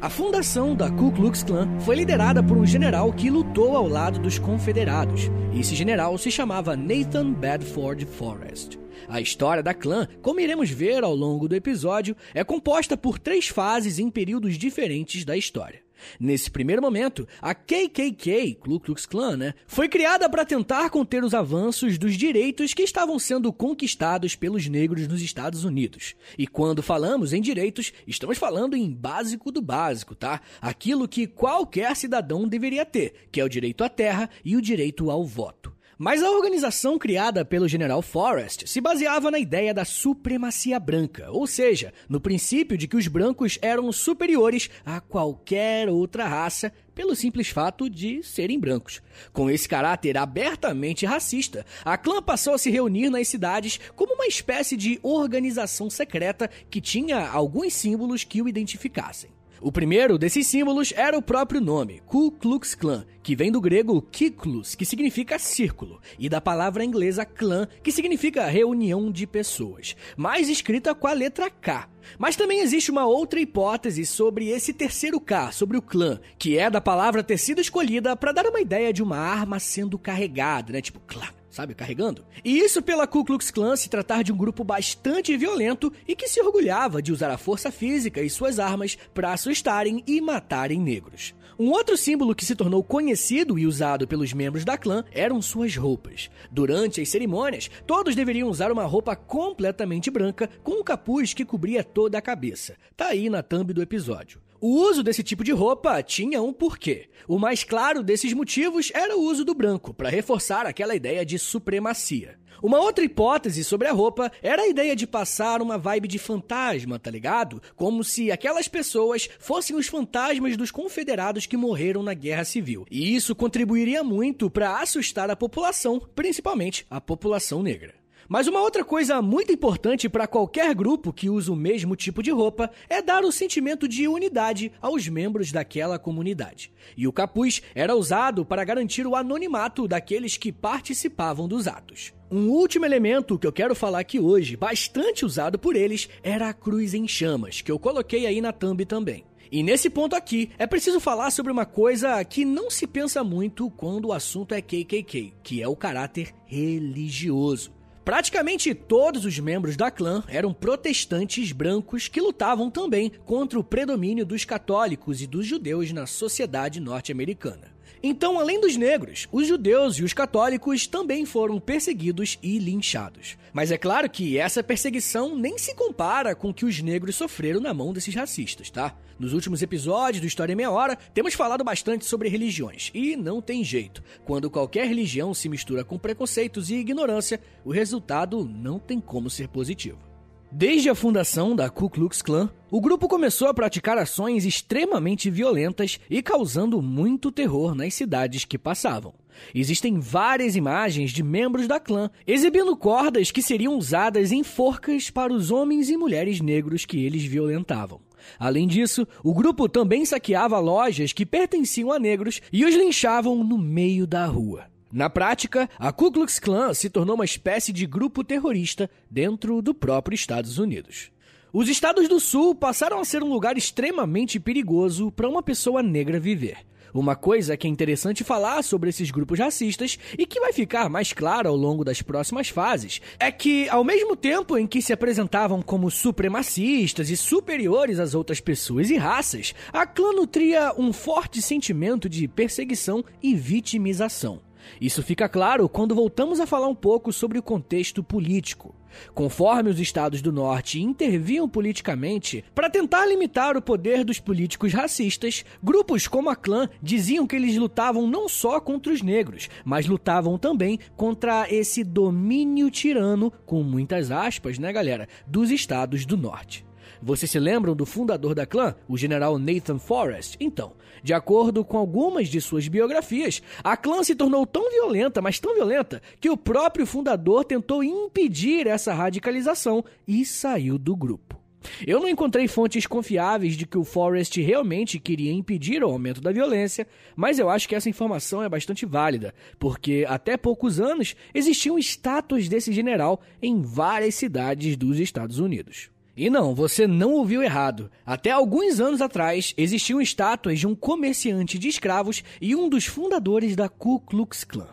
A 0.04 0.10
fundação 0.10 0.76
da 0.76 0.90
Ku 0.90 1.10
Klux 1.10 1.42
Klan 1.42 1.80
foi 1.80 1.96
liderada 1.96 2.42
por 2.42 2.58
um 2.58 2.66
general 2.66 3.10
que 3.10 3.30
lutou 3.30 3.74
ao 3.74 3.88
lado 3.88 4.18
dos 4.18 4.38
confederados. 4.38 5.30
Esse 5.58 5.74
general 5.74 6.18
se 6.18 6.30
chamava 6.30 6.76
Nathan 6.76 7.32
Bedford 7.32 8.04
Forrest. 8.04 8.78
A 9.08 9.18
história 9.18 9.62
da 9.62 9.72
clã, 9.72 10.06
como 10.20 10.40
iremos 10.40 10.68
ver 10.68 11.02
ao 11.02 11.14
longo 11.14 11.48
do 11.48 11.56
episódio, 11.56 12.14
é 12.34 12.44
composta 12.44 12.98
por 12.98 13.18
três 13.18 13.48
fases 13.48 13.98
em 13.98 14.10
períodos 14.10 14.58
diferentes 14.58 15.24
da 15.24 15.38
história. 15.38 15.83
Nesse 16.18 16.50
primeiro 16.50 16.82
momento, 16.82 17.26
a 17.40 17.54
KKK, 17.54 18.54
Ku 18.60 18.80
Klux 18.80 19.06
Klan, 19.06 19.36
né, 19.36 19.54
foi 19.66 19.88
criada 19.88 20.28
para 20.28 20.44
tentar 20.44 20.90
conter 20.90 21.24
os 21.24 21.34
avanços 21.34 21.98
dos 21.98 22.16
direitos 22.16 22.72
que 22.72 22.82
estavam 22.82 23.18
sendo 23.18 23.52
conquistados 23.52 24.36
pelos 24.36 24.68
negros 24.68 25.06
nos 25.08 25.22
Estados 25.22 25.64
Unidos. 25.64 26.14
E 26.38 26.46
quando 26.46 26.82
falamos 26.82 27.32
em 27.32 27.40
direitos, 27.40 27.92
estamos 28.06 28.38
falando 28.38 28.76
em 28.76 28.90
básico 28.90 29.50
do 29.50 29.60
básico, 29.60 30.14
tá? 30.14 30.40
Aquilo 30.60 31.08
que 31.08 31.26
qualquer 31.26 31.94
cidadão 31.96 32.46
deveria 32.46 32.84
ter, 32.84 33.28
que 33.32 33.40
é 33.40 33.44
o 33.44 33.48
direito 33.48 33.82
à 33.82 33.88
terra 33.88 34.30
e 34.44 34.56
o 34.56 34.62
direito 34.62 35.10
ao 35.10 35.24
voto. 35.24 35.73
Mas 35.96 36.22
a 36.22 36.30
organização 36.30 36.98
criada 36.98 37.44
pelo 37.44 37.68
general 37.68 38.02
Forrest 38.02 38.66
se 38.66 38.80
baseava 38.80 39.30
na 39.30 39.38
ideia 39.38 39.72
da 39.72 39.84
supremacia 39.84 40.80
branca, 40.80 41.30
ou 41.30 41.46
seja, 41.46 41.92
no 42.08 42.20
princípio 42.20 42.76
de 42.76 42.88
que 42.88 42.96
os 42.96 43.06
brancos 43.06 43.58
eram 43.62 43.92
superiores 43.92 44.68
a 44.84 45.00
qualquer 45.00 45.88
outra 45.88 46.26
raça 46.26 46.72
pelo 46.94 47.14
simples 47.14 47.48
fato 47.48 47.88
de 47.88 48.22
serem 48.24 48.58
brancos. 48.58 49.00
Com 49.32 49.48
esse 49.48 49.68
caráter 49.68 50.16
abertamente 50.16 51.06
racista, 51.06 51.64
a 51.84 51.96
clã 51.96 52.20
passou 52.20 52.54
a 52.54 52.58
se 52.58 52.70
reunir 52.70 53.08
nas 53.08 53.28
cidades 53.28 53.78
como 53.94 54.14
uma 54.14 54.26
espécie 54.26 54.76
de 54.76 54.98
organização 55.02 55.88
secreta 55.88 56.50
que 56.68 56.80
tinha 56.80 57.28
alguns 57.28 57.72
símbolos 57.72 58.24
que 58.24 58.42
o 58.42 58.48
identificassem. 58.48 59.30
O 59.64 59.72
primeiro 59.72 60.18
desses 60.18 60.46
símbolos 60.46 60.92
era 60.94 61.16
o 61.16 61.22
próprio 61.22 61.58
nome, 61.58 62.02
Ku 62.04 62.30
Klux 62.30 62.74
Klan, 62.74 63.06
que 63.22 63.34
vem 63.34 63.50
do 63.50 63.62
grego 63.62 64.02
kiklus, 64.02 64.74
que 64.74 64.84
significa 64.84 65.38
círculo, 65.38 66.02
e 66.18 66.28
da 66.28 66.38
palavra 66.38 66.84
inglesa 66.84 67.24
clã, 67.24 67.66
que 67.82 67.90
significa 67.90 68.44
reunião 68.44 69.10
de 69.10 69.26
pessoas, 69.26 69.96
mas 70.18 70.50
escrita 70.50 70.94
com 70.94 71.06
a 71.06 71.14
letra 71.14 71.48
K. 71.48 71.88
Mas 72.18 72.36
também 72.36 72.60
existe 72.60 72.90
uma 72.90 73.06
outra 73.06 73.40
hipótese 73.40 74.04
sobre 74.04 74.50
esse 74.50 74.74
terceiro 74.74 75.18
K, 75.18 75.50
sobre 75.50 75.78
o 75.78 75.82
clã, 75.82 76.20
que 76.38 76.58
é 76.58 76.68
da 76.68 76.78
palavra 76.78 77.24
ter 77.24 77.38
sido 77.38 77.62
escolhida 77.62 78.14
para 78.14 78.32
dar 78.32 78.46
uma 78.46 78.60
ideia 78.60 78.92
de 78.92 79.02
uma 79.02 79.16
arma 79.16 79.58
sendo 79.58 79.98
carregada, 79.98 80.74
né? 80.74 80.82
Tipo, 80.82 81.00
clã 81.06 81.28
sabe, 81.54 81.74
carregando. 81.74 82.24
E 82.44 82.58
isso 82.58 82.82
pela 82.82 83.06
Ku 83.06 83.24
Klux 83.24 83.50
Klan 83.50 83.76
se 83.76 83.88
tratar 83.88 84.24
de 84.24 84.32
um 84.32 84.36
grupo 84.36 84.64
bastante 84.64 85.36
violento 85.36 85.92
e 86.06 86.16
que 86.16 86.26
se 86.26 86.40
orgulhava 86.40 87.00
de 87.00 87.12
usar 87.12 87.30
a 87.30 87.38
força 87.38 87.70
física 87.70 88.20
e 88.20 88.28
suas 88.28 88.58
armas 88.58 88.98
para 89.14 89.32
assustarem 89.32 90.02
e 90.06 90.20
matarem 90.20 90.80
negros. 90.80 91.32
Um 91.56 91.70
outro 91.70 91.96
símbolo 91.96 92.34
que 92.34 92.44
se 92.44 92.56
tornou 92.56 92.82
conhecido 92.82 93.56
e 93.56 93.64
usado 93.64 94.08
pelos 94.08 94.32
membros 94.32 94.64
da 94.64 94.76
clã 94.76 95.04
eram 95.12 95.40
suas 95.40 95.76
roupas. 95.76 96.28
Durante 96.50 97.00
as 97.00 97.08
cerimônias, 97.08 97.70
todos 97.86 98.16
deveriam 98.16 98.48
usar 98.48 98.72
uma 98.72 98.84
roupa 98.84 99.14
completamente 99.14 100.10
branca 100.10 100.50
com 100.64 100.80
um 100.80 100.82
capuz 100.82 101.32
que 101.32 101.44
cobria 101.44 101.84
toda 101.84 102.18
a 102.18 102.22
cabeça. 102.22 102.74
Tá 102.96 103.06
aí 103.06 103.30
na 103.30 103.40
thumb 103.40 103.72
do 103.72 103.80
episódio. 103.80 104.40
O 104.66 104.80
uso 104.80 105.02
desse 105.02 105.22
tipo 105.22 105.44
de 105.44 105.52
roupa 105.52 106.02
tinha 106.02 106.40
um 106.40 106.50
porquê. 106.50 107.10
O 107.28 107.38
mais 107.38 107.62
claro 107.62 108.02
desses 108.02 108.32
motivos 108.32 108.90
era 108.94 109.14
o 109.14 109.20
uso 109.20 109.44
do 109.44 109.52
branco, 109.52 109.92
para 109.92 110.08
reforçar 110.08 110.64
aquela 110.64 110.96
ideia 110.96 111.22
de 111.22 111.38
supremacia. 111.38 112.38
Uma 112.62 112.80
outra 112.80 113.04
hipótese 113.04 113.62
sobre 113.62 113.88
a 113.88 113.92
roupa 113.92 114.32
era 114.40 114.62
a 114.62 114.66
ideia 114.66 114.96
de 114.96 115.06
passar 115.06 115.60
uma 115.60 115.76
vibe 115.76 116.08
de 116.08 116.18
fantasma, 116.18 116.98
tá 116.98 117.10
ligado? 117.10 117.60
Como 117.76 118.02
se 118.02 118.32
aquelas 118.32 118.66
pessoas 118.66 119.28
fossem 119.38 119.76
os 119.76 119.86
fantasmas 119.86 120.56
dos 120.56 120.70
confederados 120.70 121.44
que 121.44 121.58
morreram 121.58 122.02
na 122.02 122.14
Guerra 122.14 122.46
Civil. 122.46 122.86
E 122.90 123.14
isso 123.14 123.34
contribuiria 123.34 124.02
muito 124.02 124.48
para 124.48 124.80
assustar 124.80 125.28
a 125.28 125.36
população, 125.36 126.00
principalmente 126.14 126.86
a 126.88 127.02
população 127.02 127.62
negra. 127.62 128.03
Mas 128.28 128.46
uma 128.46 128.60
outra 128.60 128.84
coisa 128.84 129.20
muito 129.20 129.52
importante 129.52 130.08
para 130.08 130.26
qualquer 130.26 130.74
grupo 130.74 131.12
que 131.12 131.28
usa 131.28 131.52
o 131.52 131.56
mesmo 131.56 131.94
tipo 131.94 132.22
de 132.22 132.30
roupa 132.30 132.70
é 132.88 133.02
dar 133.02 133.24
o 133.24 133.32
sentimento 133.32 133.86
de 133.86 134.08
unidade 134.08 134.72
aos 134.80 135.08
membros 135.08 135.52
daquela 135.52 135.98
comunidade. 135.98 136.72
E 136.96 137.06
o 137.06 137.12
capuz 137.12 137.62
era 137.74 137.94
usado 137.94 138.44
para 138.44 138.64
garantir 138.64 139.06
o 139.06 139.16
anonimato 139.16 139.86
daqueles 139.86 140.36
que 140.36 140.52
participavam 140.52 141.46
dos 141.46 141.68
atos. 141.68 142.12
Um 142.30 142.48
último 142.48 142.84
elemento 142.84 143.38
que 143.38 143.46
eu 143.46 143.52
quero 143.52 143.74
falar 143.74 144.00
aqui 144.00 144.18
hoje, 144.18 144.56
bastante 144.56 145.24
usado 145.24 145.58
por 145.58 145.76
eles, 145.76 146.08
era 146.22 146.48
a 146.48 146.54
cruz 146.54 146.94
em 146.94 147.06
chamas, 147.06 147.60
que 147.60 147.70
eu 147.70 147.78
coloquei 147.78 148.26
aí 148.26 148.40
na 148.40 148.52
thumb 148.52 148.84
também. 148.84 149.24
E 149.52 149.62
nesse 149.62 149.88
ponto 149.88 150.16
aqui, 150.16 150.50
é 150.58 150.66
preciso 150.66 150.98
falar 150.98 151.30
sobre 151.30 151.52
uma 151.52 151.64
coisa 151.64 152.24
que 152.24 152.44
não 152.44 152.70
se 152.70 152.88
pensa 152.88 153.22
muito 153.22 153.70
quando 153.70 154.06
o 154.06 154.12
assunto 154.12 154.52
é 154.52 154.60
KKK, 154.60 155.34
que 155.42 155.62
é 155.62 155.68
o 155.68 155.76
caráter 155.76 156.34
religioso. 156.44 157.72
Praticamente 158.04 158.74
todos 158.74 159.24
os 159.24 159.38
membros 159.38 159.76
da 159.76 159.90
clã 159.90 160.22
eram 160.28 160.52
protestantes 160.52 161.52
brancos 161.52 162.06
que 162.06 162.20
lutavam 162.20 162.70
também 162.70 163.10
contra 163.24 163.58
o 163.58 163.64
predomínio 163.64 164.26
dos 164.26 164.44
católicos 164.44 165.22
e 165.22 165.26
dos 165.26 165.46
judeus 165.46 165.90
na 165.90 166.06
sociedade 166.06 166.80
norte-americana. 166.80 167.73
Então, 168.06 168.38
além 168.38 168.60
dos 168.60 168.76
negros, 168.76 169.26
os 169.32 169.48
judeus 169.48 169.96
e 169.96 170.04
os 170.04 170.12
católicos 170.12 170.86
também 170.86 171.24
foram 171.24 171.58
perseguidos 171.58 172.38
e 172.42 172.58
linchados. 172.58 173.38
Mas 173.50 173.70
é 173.70 173.78
claro 173.78 174.10
que 174.10 174.36
essa 174.36 174.62
perseguição 174.62 175.34
nem 175.34 175.56
se 175.56 175.74
compara 175.74 176.34
com 176.34 176.50
o 176.50 176.54
que 176.54 176.66
os 176.66 176.82
negros 176.82 177.16
sofreram 177.16 177.60
na 177.60 177.72
mão 177.72 177.94
desses 177.94 178.14
racistas, 178.14 178.68
tá? 178.68 178.94
Nos 179.18 179.32
últimos 179.32 179.62
episódios 179.62 180.20
do 180.20 180.26
História 180.26 180.52
em 180.52 180.56
Meia 180.56 180.70
Hora, 180.70 180.98
temos 181.14 181.32
falado 181.32 181.64
bastante 181.64 182.04
sobre 182.04 182.28
religiões, 182.28 182.90
e 182.92 183.16
não 183.16 183.40
tem 183.40 183.64
jeito. 183.64 184.02
Quando 184.26 184.50
qualquer 184.50 184.86
religião 184.86 185.32
se 185.32 185.48
mistura 185.48 185.82
com 185.82 185.98
preconceitos 185.98 186.68
e 186.68 186.74
ignorância, 186.74 187.40
o 187.64 187.72
resultado 187.72 188.44
não 188.44 188.78
tem 188.78 189.00
como 189.00 189.30
ser 189.30 189.48
positivo. 189.48 190.13
Desde 190.56 190.88
a 190.88 190.94
fundação 190.94 191.56
da 191.56 191.68
Ku 191.68 191.90
Klux 191.90 192.22
Klan, 192.22 192.48
o 192.70 192.80
grupo 192.80 193.08
começou 193.08 193.48
a 193.48 193.54
praticar 193.54 193.98
ações 193.98 194.44
extremamente 194.44 195.28
violentas 195.28 195.98
e 196.08 196.22
causando 196.22 196.80
muito 196.80 197.32
terror 197.32 197.74
nas 197.74 197.92
cidades 197.94 198.44
que 198.44 198.56
passavam. 198.56 199.12
Existem 199.52 199.98
várias 199.98 200.54
imagens 200.54 201.10
de 201.10 201.24
membros 201.24 201.66
da 201.66 201.80
clã 201.80 202.08
exibindo 202.24 202.76
cordas 202.76 203.32
que 203.32 203.42
seriam 203.42 203.76
usadas 203.76 204.30
em 204.30 204.44
forcas 204.44 205.10
para 205.10 205.32
os 205.32 205.50
homens 205.50 205.90
e 205.90 205.96
mulheres 205.96 206.40
negros 206.40 206.84
que 206.84 207.04
eles 207.04 207.24
violentavam. 207.24 208.00
Além 208.38 208.68
disso, 208.68 209.08
o 209.24 209.34
grupo 209.34 209.68
também 209.68 210.04
saqueava 210.04 210.60
lojas 210.60 211.12
que 211.12 211.26
pertenciam 211.26 211.90
a 211.90 211.98
negros 211.98 212.40
e 212.52 212.64
os 212.64 212.76
linchavam 212.76 213.42
no 213.42 213.58
meio 213.58 214.06
da 214.06 214.24
rua. 214.24 214.72
Na 214.94 215.10
prática, 215.10 215.68
a 215.76 215.90
Ku 215.90 216.12
Klux 216.12 216.38
Klan 216.38 216.72
se 216.72 216.88
tornou 216.88 217.16
uma 217.16 217.24
espécie 217.24 217.72
de 217.72 217.84
grupo 217.84 218.22
terrorista 218.22 218.88
dentro 219.10 219.60
do 219.60 219.74
próprio 219.74 220.14
Estados 220.14 220.56
Unidos. 220.56 221.10
Os 221.52 221.68
estados 221.68 222.08
do 222.08 222.20
Sul 222.20 222.54
passaram 222.54 223.00
a 223.00 223.04
ser 223.04 223.20
um 223.20 223.28
lugar 223.28 223.58
extremamente 223.58 224.38
perigoso 224.38 225.10
para 225.10 225.28
uma 225.28 225.42
pessoa 225.42 225.82
negra 225.82 226.20
viver. 226.20 226.58
Uma 226.94 227.16
coisa 227.16 227.56
que 227.56 227.66
é 227.66 227.70
interessante 227.70 228.22
falar 228.22 228.62
sobre 228.62 228.88
esses 228.88 229.10
grupos 229.10 229.40
racistas 229.40 229.98
e 230.16 230.24
que 230.24 230.38
vai 230.38 230.52
ficar 230.52 230.88
mais 230.88 231.12
claro 231.12 231.48
ao 231.48 231.56
longo 231.56 231.82
das 231.84 232.00
próximas 232.00 232.50
fases 232.50 233.02
é 233.18 233.32
que, 233.32 233.68
ao 233.70 233.82
mesmo 233.82 234.14
tempo 234.14 234.56
em 234.56 234.64
que 234.64 234.80
se 234.80 234.92
apresentavam 234.92 235.60
como 235.60 235.90
supremacistas 235.90 237.10
e 237.10 237.16
superiores 237.16 237.98
às 237.98 238.14
outras 238.14 238.38
pessoas 238.40 238.90
e 238.90 238.96
raças, 238.96 239.56
a 239.72 239.84
clã 239.84 240.12
nutria 240.12 240.72
um 240.78 240.92
forte 240.92 241.42
sentimento 241.42 242.08
de 242.08 242.28
perseguição 242.28 243.04
e 243.20 243.34
vitimização. 243.34 244.40
Isso 244.80 245.02
fica 245.02 245.28
claro 245.28 245.68
quando 245.68 245.94
voltamos 245.94 246.40
a 246.40 246.46
falar 246.46 246.68
um 246.68 246.74
pouco 246.74 247.12
sobre 247.12 247.38
o 247.38 247.42
contexto 247.42 248.02
político. 248.02 248.74
Conforme 249.12 249.70
os 249.70 249.80
estados 249.80 250.22
do 250.22 250.32
norte 250.32 250.80
interviam 250.80 251.48
politicamente 251.48 252.44
para 252.54 252.70
tentar 252.70 253.06
limitar 253.06 253.56
o 253.56 253.62
poder 253.62 254.04
dos 254.04 254.20
políticos 254.20 254.72
racistas, 254.72 255.44
grupos 255.62 256.06
como 256.06 256.30
a 256.30 256.36
clã 256.36 256.68
diziam 256.82 257.26
que 257.26 257.36
eles 257.36 257.56
lutavam 257.56 258.06
não 258.06 258.28
só 258.28 258.60
contra 258.60 258.92
os 258.92 259.02
negros, 259.02 259.48
mas 259.64 259.86
lutavam 259.86 260.38
também 260.38 260.78
contra 260.96 261.52
esse 261.52 261.82
domínio 261.82 262.70
tirano, 262.70 263.32
com 263.44 263.62
muitas 263.62 264.10
aspas, 264.10 264.58
né, 264.58 264.72
galera, 264.72 265.08
dos 265.26 265.50
estados 265.50 266.06
do 266.06 266.16
norte. 266.16 266.64
Vocês 267.06 267.30
se 267.30 267.38
lembram 267.38 267.76
do 267.76 267.84
fundador 267.84 268.34
da 268.34 268.46
clã, 268.46 268.74
o 268.88 268.96
general 268.96 269.38
Nathan 269.38 269.78
Forrest? 269.78 270.36
Então, 270.40 270.72
de 271.02 271.12
acordo 271.12 271.62
com 271.62 271.76
algumas 271.76 272.28
de 272.28 272.40
suas 272.40 272.66
biografias, 272.66 273.42
a 273.62 273.76
clã 273.76 274.02
se 274.02 274.14
tornou 274.14 274.46
tão 274.46 274.70
violenta, 274.70 275.20
mas 275.20 275.38
tão 275.38 275.52
violenta, 275.52 276.00
que 276.18 276.30
o 276.30 276.36
próprio 276.36 276.86
fundador 276.86 277.44
tentou 277.44 277.84
impedir 277.84 278.66
essa 278.66 278.94
radicalização 278.94 279.84
e 280.08 280.24
saiu 280.24 280.78
do 280.78 280.96
grupo. 280.96 281.38
Eu 281.86 282.00
não 282.00 282.08
encontrei 282.08 282.48
fontes 282.48 282.86
confiáveis 282.86 283.54
de 283.54 283.66
que 283.66 283.76
o 283.76 283.84
Forrest 283.84 284.34
realmente 284.40 284.98
queria 284.98 285.30
impedir 285.30 285.84
o 285.84 285.90
aumento 285.90 286.22
da 286.22 286.32
violência, 286.32 286.86
mas 287.14 287.38
eu 287.38 287.50
acho 287.50 287.68
que 287.68 287.74
essa 287.74 287.90
informação 287.90 288.42
é 288.42 288.48
bastante 288.48 288.86
válida, 288.86 289.34
porque 289.58 290.06
até 290.08 290.38
poucos 290.38 290.80
anos 290.80 291.14
existiam 291.34 291.78
estátuas 291.78 292.48
desse 292.48 292.72
general 292.72 293.20
em 293.42 293.60
várias 293.60 294.14
cidades 294.14 294.74
dos 294.74 294.98
Estados 294.98 295.38
Unidos. 295.38 295.92
E 296.16 296.30
não, 296.30 296.54
você 296.54 296.86
não 296.86 297.12
ouviu 297.12 297.42
errado. 297.42 297.90
Até 298.06 298.30
alguns 298.30 298.78
anos 298.78 299.00
atrás, 299.00 299.52
existiam 299.56 300.00
estátuas 300.00 300.60
de 300.60 300.66
um 300.66 300.74
comerciante 300.74 301.58
de 301.58 301.68
escravos 301.68 302.22
e 302.40 302.54
um 302.54 302.68
dos 302.68 302.86
fundadores 302.86 303.56
da 303.56 303.68
Ku 303.68 303.98
Klux 303.98 304.44
Klan. 304.44 304.68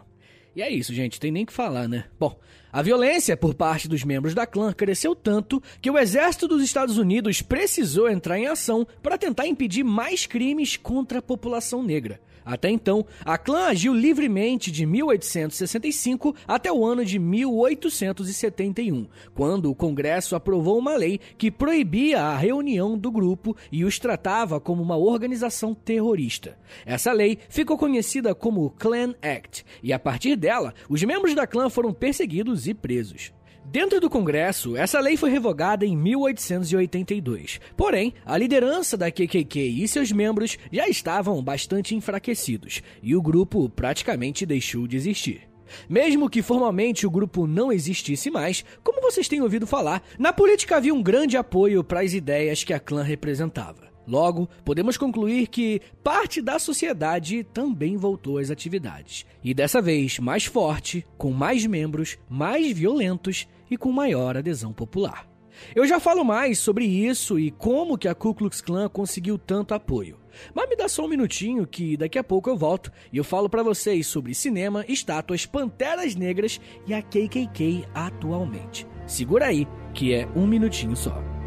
E 0.55 0.62
é 0.62 0.69
isso, 0.69 0.93
gente, 0.93 1.19
tem 1.19 1.31
nem 1.31 1.45
que 1.45 1.53
falar, 1.53 1.88
né? 1.88 2.05
Bom, 2.19 2.38
a 2.71 2.81
violência 2.81 3.36
por 3.36 3.55
parte 3.55 3.88
dos 3.88 4.03
membros 4.03 4.33
da 4.33 4.45
clã 4.45 4.71
cresceu 4.71 5.15
tanto 5.15 5.63
que 5.81 5.89
o 5.89 5.98
exército 5.98 6.48
dos 6.48 6.62
Estados 6.62 6.98
Unidos 6.98 7.41
precisou 7.41 8.10
entrar 8.10 8.38
em 8.38 8.48
ação 8.48 8.86
para 9.01 9.17
tentar 9.17 9.48
impedir 9.48 9.83
mais 9.83 10.27
crimes 10.27 10.77
contra 10.77 11.19
a 11.19 11.21
população 11.21 11.81
negra. 11.81 12.19
Até 12.45 12.69
então, 12.69 13.05
a 13.24 13.38
clã 13.38 13.67
agiu 13.67 13.93
livremente 13.93 14.71
de 14.71 14.86
1865 14.86 16.36
até 16.48 16.71
o 16.71 16.86
ano 16.86 17.05
de 17.05 17.19
1871, 17.19 19.07
quando 19.33 19.69
o 19.69 19.75
Congresso 19.75 20.36
aprovou 20.36 20.77
uma 20.77 20.95
lei 20.95 21.19
que 21.38 21.51
proibia 21.51 22.21
a 22.21 22.38
reunião 22.38 22.98
do 22.98 23.12
grupo 23.12 23.55
e 23.71 23.86
os 23.86 24.00
tratava 24.00 24.60
como 24.60 24.81
uma 24.81 24.98
organização 24.98 25.74
terrorista. 25.74 26.57
Essa 26.86 27.12
lei 27.12 27.38
ficou 27.50 27.77
conhecida 27.77 28.33
como 28.33 28.69
Klan 28.71 29.13
Act, 29.21 29.65
e 29.83 29.93
a 29.93 30.00
partir 30.00 30.36
dela, 30.36 30.74
os 30.89 31.03
membros 31.03 31.36
da 31.36 31.45
clã 31.45 31.69
foram 31.69 31.93
perseguidos 31.93 32.67
e 32.67 32.74
presos. 32.74 33.31
Dentro 33.65 34.01
do 34.01 34.10
Congresso, 34.10 34.75
essa 34.75 35.00
lei 35.00 35.15
foi 35.15 35.30
revogada 35.30 35.86
em 35.86 35.96
1882. 35.96 37.60
Porém, 37.77 38.13
a 38.25 38.38
liderança 38.38 38.98
da 38.98 39.10
KKK 39.10 39.60
e 39.60 39.88
seus 39.88 40.12
membros 40.12 40.58
já 40.72 40.89
estavam 40.89 41.41
bastante 41.41 41.96
enfraquecidos 41.96 42.82
e 43.01 43.15
o 43.15 43.22
grupo 43.22 43.70
praticamente 43.70 44.46
deixou 44.46 44.88
de 44.88 44.98
existir. 44.98 45.48
Mesmo 45.88 46.30
que 46.30 46.41
formalmente 46.41 47.08
o 47.08 47.12
grupo 47.12 47.48
não 47.48 47.72
existisse 47.72 48.30
mais, 48.30 48.65
como 48.84 49.01
vocês 49.01 49.27
têm 49.27 49.41
ouvido 49.41 49.65
falar, 49.65 50.03
na 50.20 50.34
política 50.34 50.77
havia 50.77 50.94
um 50.94 51.01
grande 51.01 51.38
apoio 51.38 51.84
para 51.84 52.01
as 52.01 52.13
ideias 52.13 52.63
que 52.63 52.74
a 52.74 52.80
clã 52.80 53.03
representava. 53.03 53.90
Logo, 54.12 54.50
podemos 54.65 54.98
concluir 54.98 55.48
que 55.48 55.80
parte 56.03 56.41
da 56.41 56.60
sociedade 56.60 57.46
também 57.46 57.96
voltou 57.96 58.39
às 58.39 58.51
atividades. 58.51 59.25
E 59.41 59.53
dessa 59.53 59.82
vez 59.82 60.20
mais 60.20 60.44
forte, 60.44 61.08
com 61.18 61.32
mais 61.32 61.65
membros, 61.65 62.18
mais 62.30 62.70
violentos 62.74 63.48
e 63.70 63.77
com 63.77 63.89
maior 63.89 64.36
adesão 64.36 64.74
popular. 64.74 65.25
Eu 65.74 65.88
já 65.88 65.98
falo 65.98 66.25
mais 66.25 66.60
sobre 66.60 66.84
isso 66.84 67.39
e 67.39 67.51
como 67.51 67.98
que 67.98 68.10
a 68.10 68.13
Ku 68.13 68.36
Klux 68.36 68.60
Klan 68.60 68.89
conseguiu 68.89 69.38
tanto 69.38 69.74
apoio. 69.74 70.20
Mas 70.53 70.68
me 70.68 70.75
dá 70.75 70.89
só 70.89 71.06
um 71.06 71.10
minutinho 71.10 71.65
que 71.65 71.96
daqui 71.96 72.20
a 72.20 72.24
pouco 72.24 72.50
eu 72.50 72.58
volto 72.58 72.91
e 73.13 73.18
eu 73.18 73.24
falo 73.24 73.50
para 73.50 73.63
vocês 73.63 74.08
sobre 74.08 74.34
cinema, 74.34 74.84
estátuas, 74.89 75.46
panteras 75.46 76.15
negras 76.15 76.60
e 76.86 76.94
a 76.94 77.01
KKK 77.01 77.86
atualmente. 77.94 78.86
Segura 79.08 79.46
aí, 79.46 79.65
que 79.94 80.13
é 80.13 80.27
um 80.36 80.46
minutinho 80.46 80.98
só. 80.98 81.40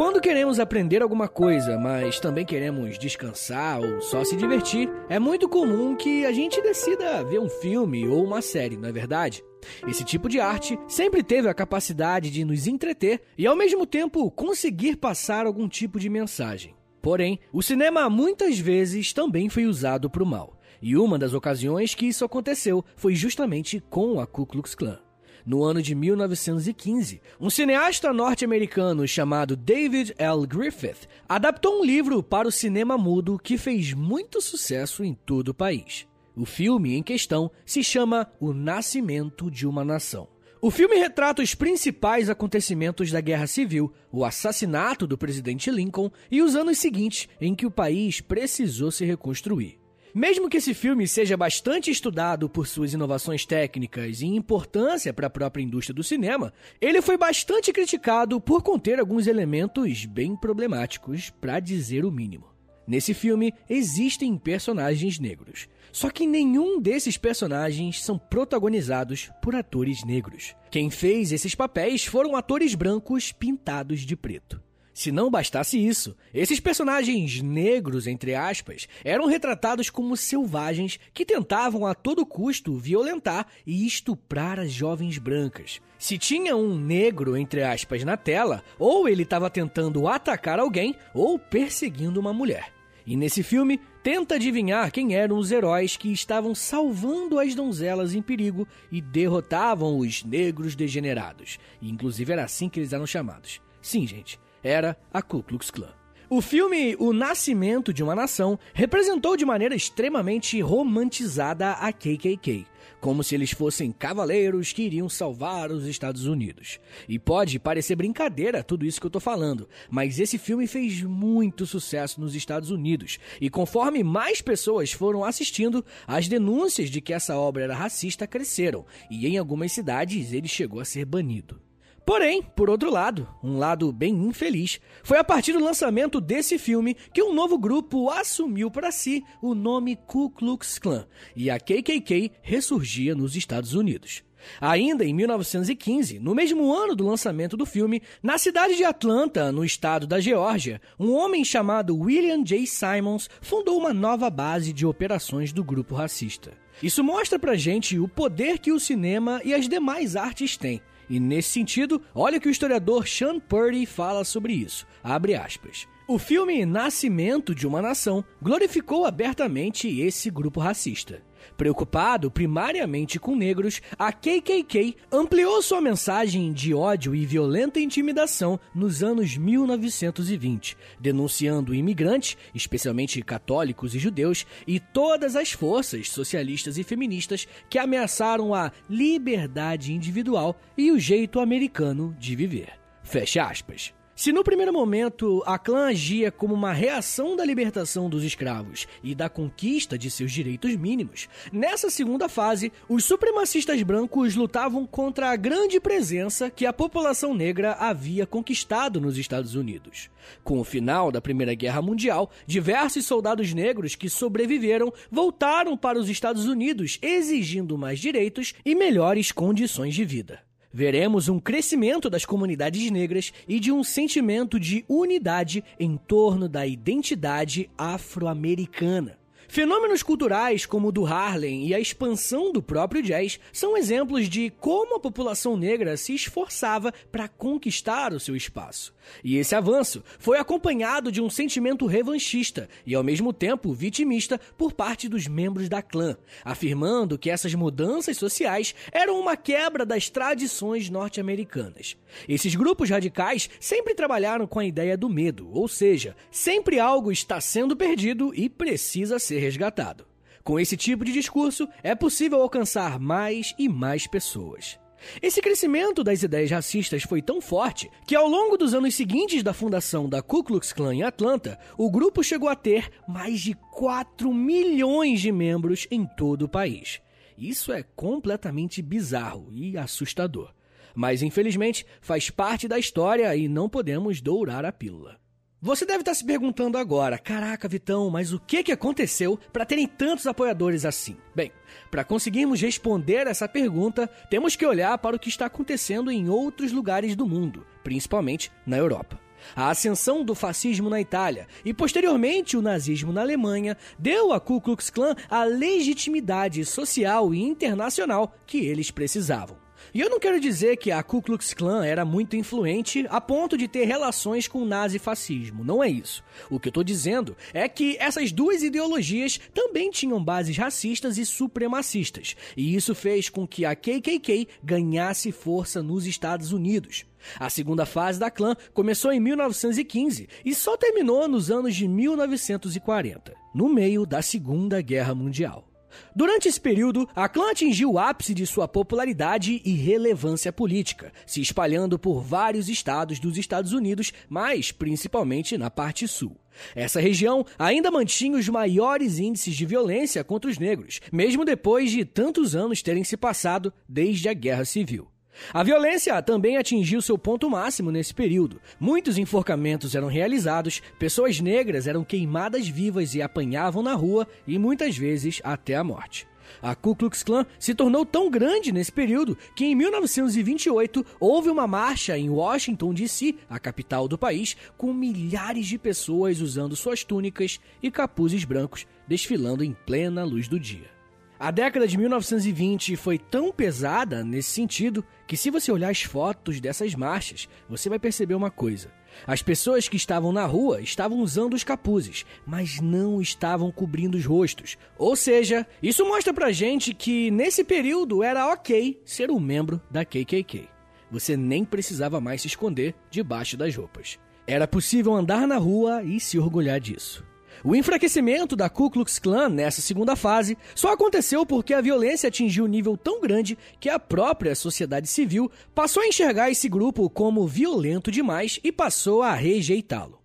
Quando 0.00 0.18
queremos 0.18 0.58
aprender 0.58 1.02
alguma 1.02 1.28
coisa, 1.28 1.76
mas 1.76 2.18
também 2.18 2.42
queremos 2.42 2.98
descansar 2.98 3.78
ou 3.78 4.00
só 4.00 4.24
se 4.24 4.34
divertir, 4.34 4.90
é 5.10 5.18
muito 5.18 5.46
comum 5.46 5.94
que 5.94 6.24
a 6.24 6.32
gente 6.32 6.58
decida 6.62 7.22
ver 7.22 7.38
um 7.38 7.50
filme 7.50 8.08
ou 8.08 8.24
uma 8.24 8.40
série, 8.40 8.78
não 8.78 8.88
é 8.88 8.92
verdade? 8.92 9.44
Esse 9.86 10.02
tipo 10.02 10.26
de 10.26 10.40
arte 10.40 10.78
sempre 10.88 11.22
teve 11.22 11.50
a 11.50 11.54
capacidade 11.54 12.30
de 12.30 12.46
nos 12.46 12.66
entreter 12.66 13.20
e, 13.36 13.46
ao 13.46 13.54
mesmo 13.54 13.84
tempo, 13.84 14.30
conseguir 14.30 14.96
passar 14.96 15.44
algum 15.44 15.68
tipo 15.68 16.00
de 16.00 16.08
mensagem. 16.08 16.74
Porém, 17.02 17.38
o 17.52 17.62
cinema 17.62 18.08
muitas 18.08 18.58
vezes 18.58 19.12
também 19.12 19.50
foi 19.50 19.66
usado 19.66 20.08
para 20.08 20.22
o 20.22 20.26
mal. 20.26 20.58
E 20.80 20.96
uma 20.96 21.18
das 21.18 21.34
ocasiões 21.34 21.94
que 21.94 22.06
isso 22.06 22.24
aconteceu 22.24 22.82
foi 22.96 23.14
justamente 23.14 23.84
com 23.90 24.18
a 24.18 24.26
Ku 24.26 24.46
Klux 24.46 24.74
Klan 24.74 24.98
no 25.44 25.62
ano 25.64 25.82
de 25.82 25.94
1915, 25.94 27.20
um 27.40 27.50
cineasta 27.50 28.12
norte-americano 28.12 29.06
chamado 29.06 29.56
David 29.56 30.14
L. 30.18 30.46
Griffith 30.46 31.08
adaptou 31.28 31.80
um 31.80 31.84
livro 31.84 32.22
para 32.22 32.48
o 32.48 32.52
cinema 32.52 32.96
mudo 32.96 33.38
que 33.38 33.58
fez 33.58 33.92
muito 33.92 34.40
sucesso 34.40 35.02
em 35.02 35.14
todo 35.14 35.48
o 35.48 35.54
país. 35.54 36.06
O 36.36 36.44
filme 36.44 36.94
em 36.94 37.02
questão 37.02 37.50
se 37.66 37.82
chama 37.82 38.30
O 38.38 38.52
Nascimento 38.52 39.50
de 39.50 39.66
uma 39.66 39.84
Nação. 39.84 40.28
O 40.62 40.70
filme 40.70 40.96
retrata 40.96 41.42
os 41.42 41.54
principais 41.54 42.28
acontecimentos 42.28 43.10
da 43.10 43.20
Guerra 43.20 43.46
Civil, 43.46 43.90
o 44.12 44.26
assassinato 44.26 45.06
do 45.06 45.16
presidente 45.16 45.70
Lincoln 45.70 46.10
e 46.30 46.42
os 46.42 46.54
anos 46.54 46.76
seguintes 46.76 47.28
em 47.40 47.54
que 47.54 47.64
o 47.64 47.70
país 47.70 48.20
precisou 48.20 48.90
se 48.90 49.04
reconstruir. 49.06 49.79
Mesmo 50.14 50.48
que 50.48 50.56
esse 50.56 50.74
filme 50.74 51.06
seja 51.06 51.36
bastante 51.36 51.90
estudado 51.90 52.48
por 52.48 52.66
suas 52.66 52.92
inovações 52.92 53.46
técnicas 53.46 54.20
e 54.20 54.26
importância 54.26 55.12
para 55.12 55.28
a 55.28 55.30
própria 55.30 55.62
indústria 55.62 55.94
do 55.94 56.02
cinema, 56.02 56.52
ele 56.80 57.00
foi 57.00 57.16
bastante 57.16 57.72
criticado 57.72 58.40
por 58.40 58.62
conter 58.62 58.98
alguns 58.98 59.26
elementos 59.26 60.04
bem 60.04 60.36
problemáticos, 60.36 61.30
para 61.40 61.60
dizer 61.60 62.04
o 62.04 62.10
mínimo. 62.10 62.46
Nesse 62.86 63.14
filme 63.14 63.54
existem 63.68 64.36
personagens 64.36 65.20
negros, 65.20 65.68
só 65.92 66.10
que 66.10 66.26
nenhum 66.26 66.80
desses 66.80 67.16
personagens 67.16 68.02
são 68.02 68.18
protagonizados 68.18 69.30
por 69.40 69.54
atores 69.54 70.04
negros. 70.04 70.56
Quem 70.70 70.90
fez 70.90 71.30
esses 71.30 71.54
papéis 71.54 72.04
foram 72.04 72.34
atores 72.34 72.74
brancos 72.74 73.30
pintados 73.30 74.00
de 74.00 74.16
preto. 74.16 74.60
Se 74.92 75.12
não 75.12 75.30
bastasse 75.30 75.78
isso, 75.78 76.16
esses 76.34 76.58
personagens 76.58 77.40
negros, 77.40 78.06
entre 78.06 78.34
aspas, 78.34 78.88
eram 79.04 79.26
retratados 79.26 79.88
como 79.88 80.16
selvagens 80.16 80.98
que 81.14 81.24
tentavam 81.24 81.86
a 81.86 81.94
todo 81.94 82.26
custo 82.26 82.76
violentar 82.76 83.46
e 83.66 83.86
estuprar 83.86 84.58
as 84.58 84.72
jovens 84.72 85.16
brancas. 85.16 85.80
Se 85.98 86.18
tinha 86.18 86.56
um 86.56 86.74
negro, 86.74 87.36
entre 87.36 87.62
aspas, 87.62 88.02
na 88.04 88.16
tela, 88.16 88.64
ou 88.78 89.08
ele 89.08 89.22
estava 89.22 89.48
tentando 89.48 90.08
atacar 90.08 90.58
alguém 90.58 90.96
ou 91.14 91.38
perseguindo 91.38 92.18
uma 92.18 92.32
mulher. 92.32 92.72
E 93.06 93.16
nesse 93.16 93.42
filme, 93.42 93.80
tenta 94.02 94.34
adivinhar 94.34 94.90
quem 94.92 95.14
eram 95.14 95.38
os 95.38 95.50
heróis 95.50 95.96
que 95.96 96.12
estavam 96.12 96.54
salvando 96.54 97.38
as 97.38 97.54
donzelas 97.54 98.14
em 98.14 98.22
perigo 98.22 98.66
e 98.90 99.00
derrotavam 99.00 99.98
os 99.98 100.24
negros 100.24 100.74
degenerados. 100.74 101.58
E, 101.80 101.88
inclusive 101.88 102.32
era 102.32 102.44
assim 102.44 102.68
que 102.68 102.80
eles 102.80 102.92
eram 102.92 103.06
chamados. 103.06 103.60
Sim, 103.80 104.06
gente 104.06 104.38
era 104.62 104.96
a 105.12 105.22
Ku 105.22 105.42
Klux 105.42 105.70
Klan. 105.70 106.00
O 106.32 106.40
filme 106.40 106.94
O 107.00 107.12
Nascimento 107.12 107.92
de 107.92 108.04
uma 108.04 108.14
Nação 108.14 108.56
representou 108.72 109.36
de 109.36 109.44
maneira 109.44 109.74
extremamente 109.74 110.60
romantizada 110.60 111.72
a 111.72 111.92
KKK, 111.92 112.68
como 113.00 113.24
se 113.24 113.34
eles 113.34 113.50
fossem 113.50 113.90
cavaleiros 113.90 114.72
que 114.72 114.82
iriam 114.82 115.08
salvar 115.08 115.72
os 115.72 115.86
Estados 115.86 116.26
Unidos. 116.26 116.78
E 117.08 117.18
pode 117.18 117.58
parecer 117.58 117.96
brincadeira 117.96 118.62
tudo 118.62 118.86
isso 118.86 119.00
que 119.00 119.06
eu 119.08 119.10
tô 119.10 119.18
falando, 119.18 119.68
mas 119.90 120.20
esse 120.20 120.38
filme 120.38 120.68
fez 120.68 121.02
muito 121.02 121.66
sucesso 121.66 122.20
nos 122.20 122.36
Estados 122.36 122.70
Unidos, 122.70 123.18
e 123.40 123.50
conforme 123.50 124.04
mais 124.04 124.40
pessoas 124.40 124.92
foram 124.92 125.24
assistindo, 125.24 125.84
as 126.06 126.28
denúncias 126.28 126.90
de 126.90 127.00
que 127.00 127.12
essa 127.12 127.36
obra 127.36 127.64
era 127.64 127.74
racista 127.74 128.24
cresceram, 128.24 128.86
e 129.10 129.26
em 129.26 129.36
algumas 129.36 129.72
cidades 129.72 130.32
ele 130.32 130.46
chegou 130.46 130.78
a 130.78 130.84
ser 130.84 131.04
banido. 131.04 131.60
Porém, 132.04 132.42
por 132.42 132.68
outro 132.68 132.90
lado, 132.90 133.28
um 133.42 133.58
lado 133.58 133.92
bem 133.92 134.14
infeliz, 134.14 134.80
foi 135.02 135.18
a 135.18 135.24
partir 135.24 135.52
do 135.52 135.62
lançamento 135.62 136.20
desse 136.20 136.58
filme 136.58 136.96
que 137.12 137.22
um 137.22 137.32
novo 137.32 137.58
grupo 137.58 138.10
assumiu 138.10 138.70
para 138.70 138.90
si 138.90 139.22
o 139.40 139.54
nome 139.54 139.96
Ku 139.96 140.30
Klux 140.30 140.78
Klan 140.78 141.06
e 141.36 141.50
a 141.50 141.58
KKK 141.58 142.32
ressurgia 142.42 143.14
nos 143.14 143.36
Estados 143.36 143.74
Unidos. 143.74 144.24
Ainda 144.60 145.04
em 145.04 145.14
1915, 145.14 146.18
no 146.18 146.34
mesmo 146.34 146.72
ano 146.72 146.96
do 146.96 147.06
lançamento 147.06 147.56
do 147.56 147.66
filme, 147.66 148.02
na 148.22 148.38
cidade 148.38 148.76
de 148.76 148.84
Atlanta, 148.84 149.52
no 149.52 149.64
estado 149.64 150.06
da 150.06 150.18
Geórgia, 150.18 150.80
um 150.98 151.12
homem 151.12 151.44
chamado 151.44 151.96
William 151.96 152.42
J. 152.42 152.66
Simons 152.66 153.28
fundou 153.40 153.78
uma 153.78 153.92
nova 153.92 154.30
base 154.30 154.72
de 154.72 154.86
operações 154.86 155.52
do 155.52 155.62
grupo 155.62 155.94
racista. 155.94 156.52
Isso 156.82 157.04
mostra 157.04 157.38
pra 157.38 157.56
gente 157.56 157.98
o 157.98 158.08
poder 158.08 158.58
que 158.58 158.72
o 158.72 158.80
cinema 158.80 159.40
e 159.44 159.52
as 159.52 159.68
demais 159.68 160.16
artes 160.16 160.56
têm 160.56 160.80
e 161.10 161.18
nesse 161.18 161.48
sentido, 161.48 162.00
olha 162.14 162.38
o 162.38 162.40
que 162.40 162.48
o 162.48 162.50
historiador 162.50 163.06
Sean 163.06 163.40
Purdy 163.40 163.84
fala 163.84 164.24
sobre 164.24 164.52
isso. 164.52 164.86
Abre 165.02 165.34
aspas. 165.34 165.88
O 166.06 166.18
filme 166.18 166.64
Nascimento 166.64 167.52
de 167.52 167.66
uma 167.66 167.82
Nação 167.82 168.24
glorificou 168.40 169.04
abertamente 169.04 170.00
esse 170.00 170.30
grupo 170.30 170.60
racista. 170.60 171.20
Preocupado 171.60 172.30
primariamente 172.30 173.20
com 173.20 173.36
negros, 173.36 173.82
a 173.98 174.10
KKK 174.10 174.96
ampliou 175.12 175.60
sua 175.60 175.78
mensagem 175.78 176.54
de 176.54 176.72
ódio 176.72 177.14
e 177.14 177.26
violenta 177.26 177.78
intimidação 177.78 178.58
nos 178.74 179.02
anos 179.02 179.36
1920, 179.36 180.74
denunciando 180.98 181.74
imigrantes, 181.74 182.34
especialmente 182.54 183.20
católicos 183.20 183.94
e 183.94 183.98
judeus, 183.98 184.46
e 184.66 184.80
todas 184.80 185.36
as 185.36 185.52
forças 185.52 186.08
socialistas 186.08 186.78
e 186.78 186.82
feministas 186.82 187.46
que 187.68 187.78
ameaçaram 187.78 188.54
a 188.54 188.72
liberdade 188.88 189.92
individual 189.92 190.58
e 190.78 190.90
o 190.90 190.98
jeito 190.98 191.40
americano 191.40 192.16
de 192.18 192.34
viver. 192.34 192.72
Fecha 193.02 193.44
aspas. 193.44 193.99
Se 194.20 194.32
no 194.32 194.44
primeiro 194.44 194.70
momento 194.70 195.42
a 195.46 195.58
clã 195.58 195.86
agia 195.86 196.30
como 196.30 196.52
uma 196.52 196.74
reação 196.74 197.34
da 197.34 197.44
libertação 197.44 198.10
dos 198.10 198.22
escravos 198.22 198.86
e 199.02 199.14
da 199.14 199.30
conquista 199.30 199.96
de 199.96 200.10
seus 200.10 200.30
direitos 200.30 200.76
mínimos, 200.76 201.26
nessa 201.50 201.88
segunda 201.88 202.28
fase, 202.28 202.70
os 202.86 203.04
supremacistas 203.04 203.82
brancos 203.82 204.36
lutavam 204.36 204.84
contra 204.84 205.30
a 205.30 205.36
grande 205.36 205.80
presença 205.80 206.50
que 206.50 206.66
a 206.66 206.72
população 206.72 207.32
negra 207.32 207.72
havia 207.72 208.26
conquistado 208.26 209.00
nos 209.00 209.16
Estados 209.16 209.54
Unidos. 209.54 210.10
Com 210.44 210.60
o 210.60 210.64
final 210.64 211.10
da 211.10 211.22
Primeira 211.22 211.54
Guerra 211.54 211.80
Mundial, 211.80 212.30
diversos 212.46 213.06
soldados 213.06 213.54
negros 213.54 213.94
que 213.94 214.10
sobreviveram 214.10 214.92
voltaram 215.10 215.78
para 215.78 215.98
os 215.98 216.10
Estados 216.10 216.46
Unidos 216.46 216.98
exigindo 217.00 217.78
mais 217.78 217.98
direitos 217.98 218.52
e 218.66 218.74
melhores 218.74 219.32
condições 219.32 219.94
de 219.94 220.04
vida 220.04 220.49
veremos 220.72 221.28
um 221.28 221.38
crescimento 221.38 222.08
das 222.08 222.24
comunidades 222.24 222.90
negras 222.90 223.32
e 223.48 223.58
de 223.58 223.72
um 223.72 223.82
sentimento 223.82 224.58
de 224.58 224.84
unidade 224.88 225.64
em 225.78 225.96
torno 225.96 226.48
da 226.48 226.66
identidade 226.66 227.70
afro-americana. 227.76 229.18
Fenômenos 229.50 230.04
culturais 230.04 230.64
como 230.64 230.88
o 230.88 230.92
do 230.92 231.04
Harlem 231.04 231.66
e 231.66 231.74
a 231.74 231.80
expansão 231.80 232.52
do 232.52 232.62
próprio 232.62 233.02
jazz 233.02 233.40
são 233.52 233.76
exemplos 233.76 234.28
de 234.28 234.48
como 234.60 234.94
a 234.94 235.00
população 235.00 235.56
negra 235.56 235.96
se 235.96 236.14
esforçava 236.14 236.94
para 237.10 237.26
conquistar 237.26 238.12
o 238.12 238.20
seu 238.20 238.36
espaço. 238.36 238.94
E 239.22 239.36
esse 239.36 239.54
avanço 239.54 240.02
foi 240.18 240.38
acompanhado 240.38 241.10
de 241.10 241.20
um 241.20 241.30
sentimento 241.30 241.86
revanchista 241.86 242.68
e, 242.86 242.94
ao 242.94 243.02
mesmo 243.02 243.32
tempo, 243.32 243.72
vitimista 243.72 244.40
por 244.56 244.72
parte 244.72 245.08
dos 245.08 245.26
membros 245.26 245.68
da 245.68 245.82
clã, 245.82 246.16
afirmando 246.44 247.18
que 247.18 247.30
essas 247.30 247.54
mudanças 247.54 248.16
sociais 248.16 248.74
eram 248.92 249.18
uma 249.20 249.36
quebra 249.36 249.84
das 249.84 250.08
tradições 250.08 250.88
norte-americanas. 250.90 251.96
Esses 252.28 252.54
grupos 252.54 252.90
radicais 252.90 253.48
sempre 253.58 253.94
trabalharam 253.94 254.46
com 254.46 254.58
a 254.58 254.64
ideia 254.64 254.96
do 254.96 255.08
medo, 255.08 255.50
ou 255.52 255.68
seja, 255.68 256.16
sempre 256.30 256.78
algo 256.78 257.12
está 257.12 257.40
sendo 257.40 257.76
perdido 257.76 258.32
e 258.34 258.48
precisa 258.48 259.18
ser 259.18 259.38
resgatado. 259.38 260.06
Com 260.42 260.58
esse 260.58 260.76
tipo 260.76 261.04
de 261.04 261.12
discurso, 261.12 261.68
é 261.82 261.94
possível 261.94 262.40
alcançar 262.40 262.98
mais 262.98 263.54
e 263.58 263.68
mais 263.68 264.06
pessoas. 264.06 264.78
Esse 265.22 265.40
crescimento 265.40 266.04
das 266.04 266.22
ideias 266.22 266.50
racistas 266.50 267.02
foi 267.02 267.22
tão 267.22 267.40
forte 267.40 267.90
que, 268.06 268.14
ao 268.14 268.28
longo 268.28 268.56
dos 268.56 268.74
anos 268.74 268.94
seguintes 268.94 269.42
da 269.42 269.52
fundação 269.52 270.08
da 270.08 270.22
Ku 270.22 270.44
Klux 270.44 270.72
Klan 270.72 270.94
em 270.94 271.02
Atlanta, 271.02 271.58
o 271.76 271.90
grupo 271.90 272.22
chegou 272.22 272.48
a 272.48 272.56
ter 272.56 272.90
mais 273.06 273.40
de 273.40 273.54
4 273.72 274.32
milhões 274.32 275.20
de 275.20 275.32
membros 275.32 275.86
em 275.90 276.06
todo 276.06 276.42
o 276.42 276.48
país. 276.48 277.00
Isso 277.36 277.72
é 277.72 277.82
completamente 277.82 278.82
bizarro 278.82 279.48
e 279.52 279.78
assustador. 279.78 280.52
Mas, 280.94 281.22
infelizmente, 281.22 281.86
faz 282.00 282.28
parte 282.28 282.68
da 282.68 282.78
história 282.78 283.34
e 283.34 283.48
não 283.48 283.68
podemos 283.68 284.20
dourar 284.20 284.64
a 284.64 284.72
pílula. 284.72 285.18
Você 285.62 285.84
deve 285.84 286.00
estar 286.00 286.14
se 286.14 286.24
perguntando 286.24 286.78
agora: 286.78 287.18
caraca, 287.18 287.68
Vitão, 287.68 288.08
mas 288.08 288.32
o 288.32 288.40
que, 288.40 288.62
que 288.62 288.72
aconteceu 288.72 289.38
para 289.52 289.66
terem 289.66 289.86
tantos 289.86 290.26
apoiadores 290.26 290.86
assim? 290.86 291.18
Bem, 291.34 291.52
para 291.90 292.02
conseguirmos 292.02 292.62
responder 292.62 293.26
essa 293.26 293.46
pergunta, 293.46 294.06
temos 294.30 294.56
que 294.56 294.64
olhar 294.64 294.96
para 294.96 295.16
o 295.16 295.18
que 295.18 295.28
está 295.28 295.46
acontecendo 295.46 296.10
em 296.10 296.30
outros 296.30 296.72
lugares 296.72 297.14
do 297.14 297.26
mundo, 297.26 297.66
principalmente 297.84 298.50
na 298.66 298.78
Europa. 298.78 299.20
A 299.54 299.68
ascensão 299.68 300.24
do 300.24 300.34
fascismo 300.34 300.88
na 300.88 301.00
Itália 301.00 301.46
e 301.62 301.74
posteriormente 301.74 302.56
o 302.56 302.62
nazismo 302.62 303.12
na 303.12 303.20
Alemanha 303.20 303.76
deu 303.98 304.32
à 304.32 304.40
Ku 304.40 304.62
Klux 304.62 304.88
Klan 304.88 305.14
a 305.28 305.44
legitimidade 305.44 306.64
social 306.64 307.34
e 307.34 307.42
internacional 307.42 308.34
que 308.46 308.64
eles 308.64 308.90
precisavam. 308.90 309.58
E 309.92 310.00
eu 310.00 310.08
não 310.08 310.20
quero 310.20 310.40
dizer 310.40 310.76
que 310.76 310.90
a 310.90 311.02
Ku 311.02 311.20
Klux 311.20 311.52
Klan 311.52 311.84
era 311.84 312.04
muito 312.04 312.36
influente 312.36 313.06
a 313.08 313.20
ponto 313.20 313.56
de 313.56 313.66
ter 313.66 313.84
relações 313.84 314.46
com 314.46 314.62
o 314.62 314.66
nazifascismo, 314.66 315.64
não 315.64 315.82
é 315.82 315.88
isso. 315.88 316.22
O 316.48 316.60
que 316.60 316.68
eu 316.68 316.70
estou 316.70 316.84
dizendo 316.84 317.36
é 317.52 317.68
que 317.68 317.96
essas 317.98 318.32
duas 318.32 318.62
ideologias 318.62 319.40
também 319.52 319.90
tinham 319.90 320.22
bases 320.22 320.56
racistas 320.56 321.18
e 321.18 321.26
supremacistas, 321.26 322.36
e 322.56 322.74
isso 322.74 322.94
fez 322.94 323.28
com 323.28 323.46
que 323.46 323.64
a 323.64 323.74
KKK 323.74 324.48
ganhasse 324.62 325.32
força 325.32 325.82
nos 325.82 326.06
Estados 326.06 326.52
Unidos. 326.52 327.04
A 327.38 327.50
segunda 327.50 327.84
fase 327.84 328.18
da 328.18 328.30
clã 328.30 328.56
começou 328.72 329.12
em 329.12 329.20
1915 329.20 330.28
e 330.44 330.54
só 330.54 330.76
terminou 330.76 331.28
nos 331.28 331.50
anos 331.50 331.74
de 331.74 331.86
1940, 331.86 333.34
no 333.54 333.68
meio 333.68 334.06
da 334.06 334.22
Segunda 334.22 334.80
Guerra 334.80 335.14
Mundial. 335.14 335.69
Durante 336.14 336.48
esse 336.48 336.60
período, 336.60 337.08
a 337.14 337.28
clã 337.28 337.50
atingiu 337.50 337.92
o 337.92 337.98
ápice 337.98 338.34
de 338.34 338.46
sua 338.46 338.66
popularidade 338.66 339.60
e 339.64 339.74
relevância 339.74 340.52
política, 340.52 341.12
se 341.26 341.40
espalhando 341.40 341.98
por 341.98 342.22
vários 342.22 342.68
estados 342.68 343.18
dos 343.18 343.36
Estados 343.36 343.72
Unidos, 343.72 344.12
mas 344.28 344.72
principalmente 344.72 345.56
na 345.56 345.70
parte 345.70 346.06
sul. 346.06 346.36
Essa 346.74 347.00
região 347.00 347.44
ainda 347.58 347.90
mantinha 347.90 348.38
os 348.38 348.48
maiores 348.48 349.18
índices 349.18 349.54
de 349.54 349.66
violência 349.66 350.24
contra 350.24 350.50
os 350.50 350.58
negros, 350.58 351.00
mesmo 351.12 351.44
depois 351.44 351.90
de 351.90 352.04
tantos 352.04 352.54
anos 352.54 352.82
terem 352.82 353.04
se 353.04 353.16
passado 353.16 353.72
desde 353.88 354.28
a 354.28 354.34
Guerra 354.34 354.64
Civil. 354.64 355.08
A 355.52 355.62
violência 355.62 356.20
também 356.22 356.56
atingiu 356.56 357.02
seu 357.02 357.18
ponto 357.18 357.48
máximo 357.48 357.90
nesse 357.90 358.14
período. 358.14 358.60
Muitos 358.78 359.18
enforcamentos 359.18 359.94
eram 359.94 360.08
realizados, 360.08 360.82
pessoas 360.98 361.40
negras 361.40 361.86
eram 361.86 362.04
queimadas 362.04 362.68
vivas 362.68 363.14
e 363.14 363.22
apanhavam 363.22 363.82
na 363.82 363.94
rua 363.94 364.26
e 364.46 364.58
muitas 364.58 364.96
vezes 364.96 365.40
até 365.42 365.74
a 365.74 365.84
morte. 365.84 366.28
A 366.60 366.74
Ku 366.74 366.94
Klux 366.96 367.22
Klan 367.22 367.46
se 367.58 367.74
tornou 367.74 368.04
tão 368.04 368.30
grande 368.30 368.72
nesse 368.72 368.90
período 368.90 369.36
que 369.54 369.64
em 369.64 369.74
1928 369.74 371.04
houve 371.18 371.48
uma 371.48 371.66
marcha 371.66 372.18
em 372.18 372.28
Washington 372.28 372.92
DC, 372.92 373.36
a 373.48 373.58
capital 373.58 374.08
do 374.08 374.18
país, 374.18 374.56
com 374.76 374.92
milhares 374.92 375.66
de 375.66 375.78
pessoas 375.78 376.40
usando 376.40 376.76
suas 376.76 377.04
túnicas 377.04 377.60
e 377.82 377.90
capuzes 377.90 378.44
brancos 378.44 378.86
desfilando 379.06 379.64
em 379.64 379.72
plena 379.72 380.24
luz 380.24 380.48
do 380.48 380.58
dia. 380.58 380.99
A 381.42 381.50
década 381.50 381.88
de 381.88 381.96
1920 381.96 382.96
foi 382.96 383.18
tão 383.18 383.50
pesada 383.50 384.22
nesse 384.22 384.50
sentido 384.50 385.02
que, 385.26 385.38
se 385.38 385.50
você 385.50 385.72
olhar 385.72 385.88
as 385.88 386.02
fotos 386.02 386.60
dessas 386.60 386.94
marchas, 386.94 387.48
você 387.66 387.88
vai 387.88 387.98
perceber 387.98 388.34
uma 388.34 388.50
coisa. 388.50 388.92
As 389.26 389.40
pessoas 389.40 389.88
que 389.88 389.96
estavam 389.96 390.32
na 390.32 390.44
rua 390.44 390.82
estavam 390.82 391.20
usando 391.20 391.54
os 391.54 391.64
capuzes, 391.64 392.26
mas 392.46 392.78
não 392.78 393.22
estavam 393.22 393.72
cobrindo 393.72 394.18
os 394.18 394.26
rostos. 394.26 394.76
Ou 394.98 395.16
seja, 395.16 395.66
isso 395.82 396.04
mostra 396.04 396.34
pra 396.34 396.52
gente 396.52 396.92
que 396.92 397.30
nesse 397.30 397.64
período 397.64 398.22
era 398.22 398.52
ok 398.52 399.00
ser 399.02 399.30
um 399.30 399.40
membro 399.40 399.80
da 399.90 400.04
KKK. 400.04 400.68
Você 401.10 401.38
nem 401.38 401.64
precisava 401.64 402.20
mais 402.20 402.42
se 402.42 402.48
esconder 402.48 402.94
debaixo 403.10 403.56
das 403.56 403.74
roupas. 403.74 404.18
Era 404.46 404.68
possível 404.68 405.14
andar 405.14 405.48
na 405.48 405.56
rua 405.56 406.02
e 406.04 406.20
se 406.20 406.38
orgulhar 406.38 406.78
disso. 406.78 407.29
O 407.62 407.74
enfraquecimento 407.74 408.56
da 408.56 408.70
Ku 408.70 408.90
Klux 408.90 409.18
Klan 409.18 409.50
nessa 409.50 409.82
segunda 409.82 410.16
fase 410.16 410.56
só 410.74 410.92
aconteceu 410.92 411.44
porque 411.44 411.74
a 411.74 411.80
violência 411.80 412.28
atingiu 412.28 412.64
um 412.64 412.68
nível 412.68 412.96
tão 412.96 413.20
grande 413.20 413.58
que 413.78 413.90
a 413.90 413.98
própria 413.98 414.54
sociedade 414.54 415.06
civil 415.06 415.50
passou 415.74 416.02
a 416.02 416.06
enxergar 416.06 416.50
esse 416.50 416.68
grupo 416.70 417.10
como 417.10 417.46
violento 417.46 418.10
demais 418.10 418.58
e 418.64 418.72
passou 418.72 419.22
a 419.22 419.34
rejeitá-lo. 419.34 420.20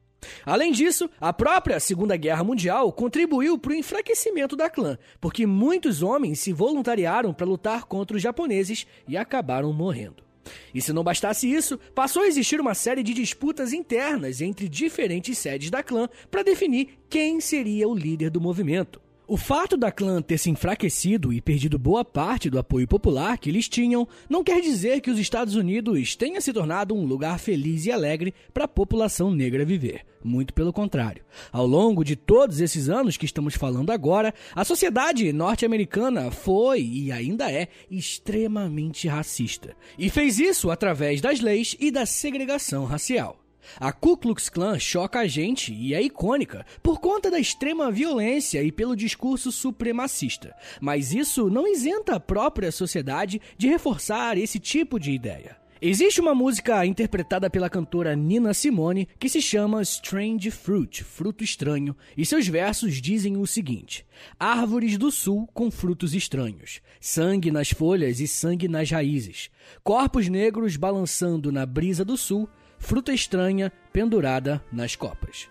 Além 0.46 0.72
disso, 0.72 1.10
a 1.20 1.32
própria 1.34 1.80
Segunda 1.80 2.16
Guerra 2.18 2.44
Mundial 2.44 2.92
contribuiu 2.92 3.60
para 3.60 3.74
o 3.74 3.76
enfraquecimento 3.76 4.56
da 4.56 4.70
clã, 4.70 4.98
porque 5.20 5.46
muitos 5.46 6.02
homens 6.02 6.40
se 6.40 6.52
voluntariaram 6.54 7.34
para 7.34 7.46
lutar 7.46 7.84
contra 7.84 8.18
os 8.18 8.24
japoneses 8.24 8.88
e 9.08 9.18
acabaram 9.18 9.72
morrendo. 9.72 10.25
E 10.74 10.82
se 10.82 10.94
não 10.94 11.04
bastasse 11.04 11.52
isso, 11.52 11.78
passou 11.94 12.24
a 12.24 12.28
existir 12.28 12.60
uma 12.60 12.74
série 12.74 13.04
de 13.04 13.14
disputas 13.14 13.74
internas 13.74 14.42
entre 14.42 14.68
diferentes 14.68 15.38
sedes 15.38 15.70
da 15.70 15.84
clã 15.84 16.08
para 16.30 16.44
definir 16.44 17.00
quem 17.10 17.40
seria 17.40 17.88
o 17.88 17.96
líder 17.96 18.30
do 18.30 18.42
movimento. 18.42 19.05
O 19.28 19.38
fato 19.38 19.76
da 19.76 19.92
clã 19.92 20.22
ter 20.22 20.38
se 20.38 20.52
enfraquecido 20.52 21.34
e 21.34 21.42
perdido 21.42 21.80
boa 21.80 22.06
parte 22.06 22.48
do 22.48 22.60
apoio 22.60 22.88
popular 22.88 23.40
que 23.40 23.50
eles 23.50 23.68
tinham 23.68 24.08
não 24.30 24.44
quer 24.44 24.62
dizer 24.62 25.02
que 25.02 25.10
os 25.10 25.18
Estados 25.18 25.56
Unidos 25.56 26.16
tenha 26.16 26.40
se 26.40 26.54
tornado 26.54 26.94
um 26.94 27.06
lugar 27.06 27.40
feliz 27.40 27.88
e 27.88 27.92
alegre 27.92 28.36
para 28.54 28.66
a 28.66 28.68
população 28.68 29.32
negra 29.32 29.66
viver. 29.66 30.06
Muito 30.24 30.54
pelo 30.54 30.72
contrário. 30.72 31.24
Ao 31.52 31.66
longo 31.66 32.04
de 32.04 32.16
todos 32.16 32.62
esses 32.62 32.88
anos 32.88 33.18
que 33.18 33.26
estamos 33.26 33.56
falando 33.56 33.92
agora, 33.92 34.32
a 34.54 34.64
sociedade 34.64 35.34
norte-americana 35.34 36.30
foi 36.30 36.82
e 36.82 37.12
ainda 37.12 37.52
é 37.52 37.68
extremamente 37.90 39.08
racista. 39.08 39.76
E 39.98 40.08
fez 40.08 40.38
isso 40.38 40.70
através 40.70 41.20
das 41.20 41.40
leis 41.40 41.76
e 41.80 41.90
da 41.90 42.06
segregação 42.06 42.86
racial. 42.86 43.45
A 43.80 43.92
Ku 43.92 44.18
Klux 44.18 44.50
Klan 44.50 44.80
choca 44.80 45.20
a 45.20 45.28
gente 45.28 45.74
e 45.74 45.94
é 45.94 46.02
icônica 46.02 46.66
por 46.82 47.00
conta 47.00 47.30
da 47.30 47.40
extrema 47.40 47.92
violência 47.92 48.62
e 48.64 48.72
pelo 48.72 48.96
discurso 48.96 49.52
supremacista, 49.52 50.56
mas 50.80 51.14
isso 51.14 51.50
não 51.50 51.68
isenta 51.68 52.16
a 52.16 52.20
própria 52.20 52.72
sociedade 52.72 53.42
de 53.58 53.68
reforçar 53.68 54.38
esse 54.38 54.60
tipo 54.60 55.00
de 55.00 55.12
ideia. 55.12 55.58
Existe 55.82 56.22
uma 56.22 56.34
música 56.34 56.86
interpretada 56.86 57.50
pela 57.50 57.70
cantora 57.70 58.16
Nina 58.16 58.54
Simone 58.54 59.10
que 59.20 59.28
se 59.28 59.42
chama 59.42 59.82
Strange 59.82 60.50
Fruit, 60.50 61.04
fruto 61.04 61.44
estranho, 61.44 61.96
e 62.16 62.26
seus 62.26 62.48
versos 62.48 63.02
dizem 63.02 63.36
o 63.36 63.46
seguinte: 63.46 64.06
Árvores 64.40 64.98
do 64.98 65.12
sul 65.12 65.48
com 65.54 65.70
frutos 65.70 66.16
estranhos, 66.16 66.82
sangue 67.02 67.52
nas 67.52 67.72
folhas 67.72 68.22
e 68.22 68.28
sangue 68.28 68.70
nas 68.70 68.90
raízes, 68.90 69.52
corpos 69.84 70.30
negros 70.30 70.78
balançando 70.78 71.52
na 71.52 71.66
brisa 71.66 72.06
do 72.06 72.16
sul, 72.16 72.50
fruta 72.86 73.12
estranha 73.12 73.72
pendurada 73.92 74.64
nas 74.72 74.96
copas. 74.96 75.50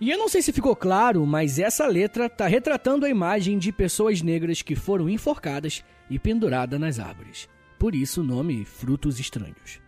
E 0.00 0.10
eu 0.10 0.18
não 0.18 0.28
sei 0.28 0.42
se 0.42 0.52
ficou 0.52 0.76
claro, 0.76 1.24
mas 1.26 1.58
essa 1.58 1.86
letra 1.86 2.26
está 2.26 2.46
retratando 2.46 3.06
a 3.06 3.08
imagem 3.08 3.58
de 3.58 3.72
pessoas 3.72 4.20
negras 4.20 4.60
que 4.60 4.76
foram 4.76 5.08
enforcadas 5.08 5.82
e 6.10 6.18
penduradas 6.18 6.78
nas 6.78 6.98
árvores. 6.98 7.48
Por 7.78 7.94
isso 7.94 8.20
o 8.20 8.24
nome 8.24 8.64
Frutos 8.64 9.18
Estranhos. 9.18 9.80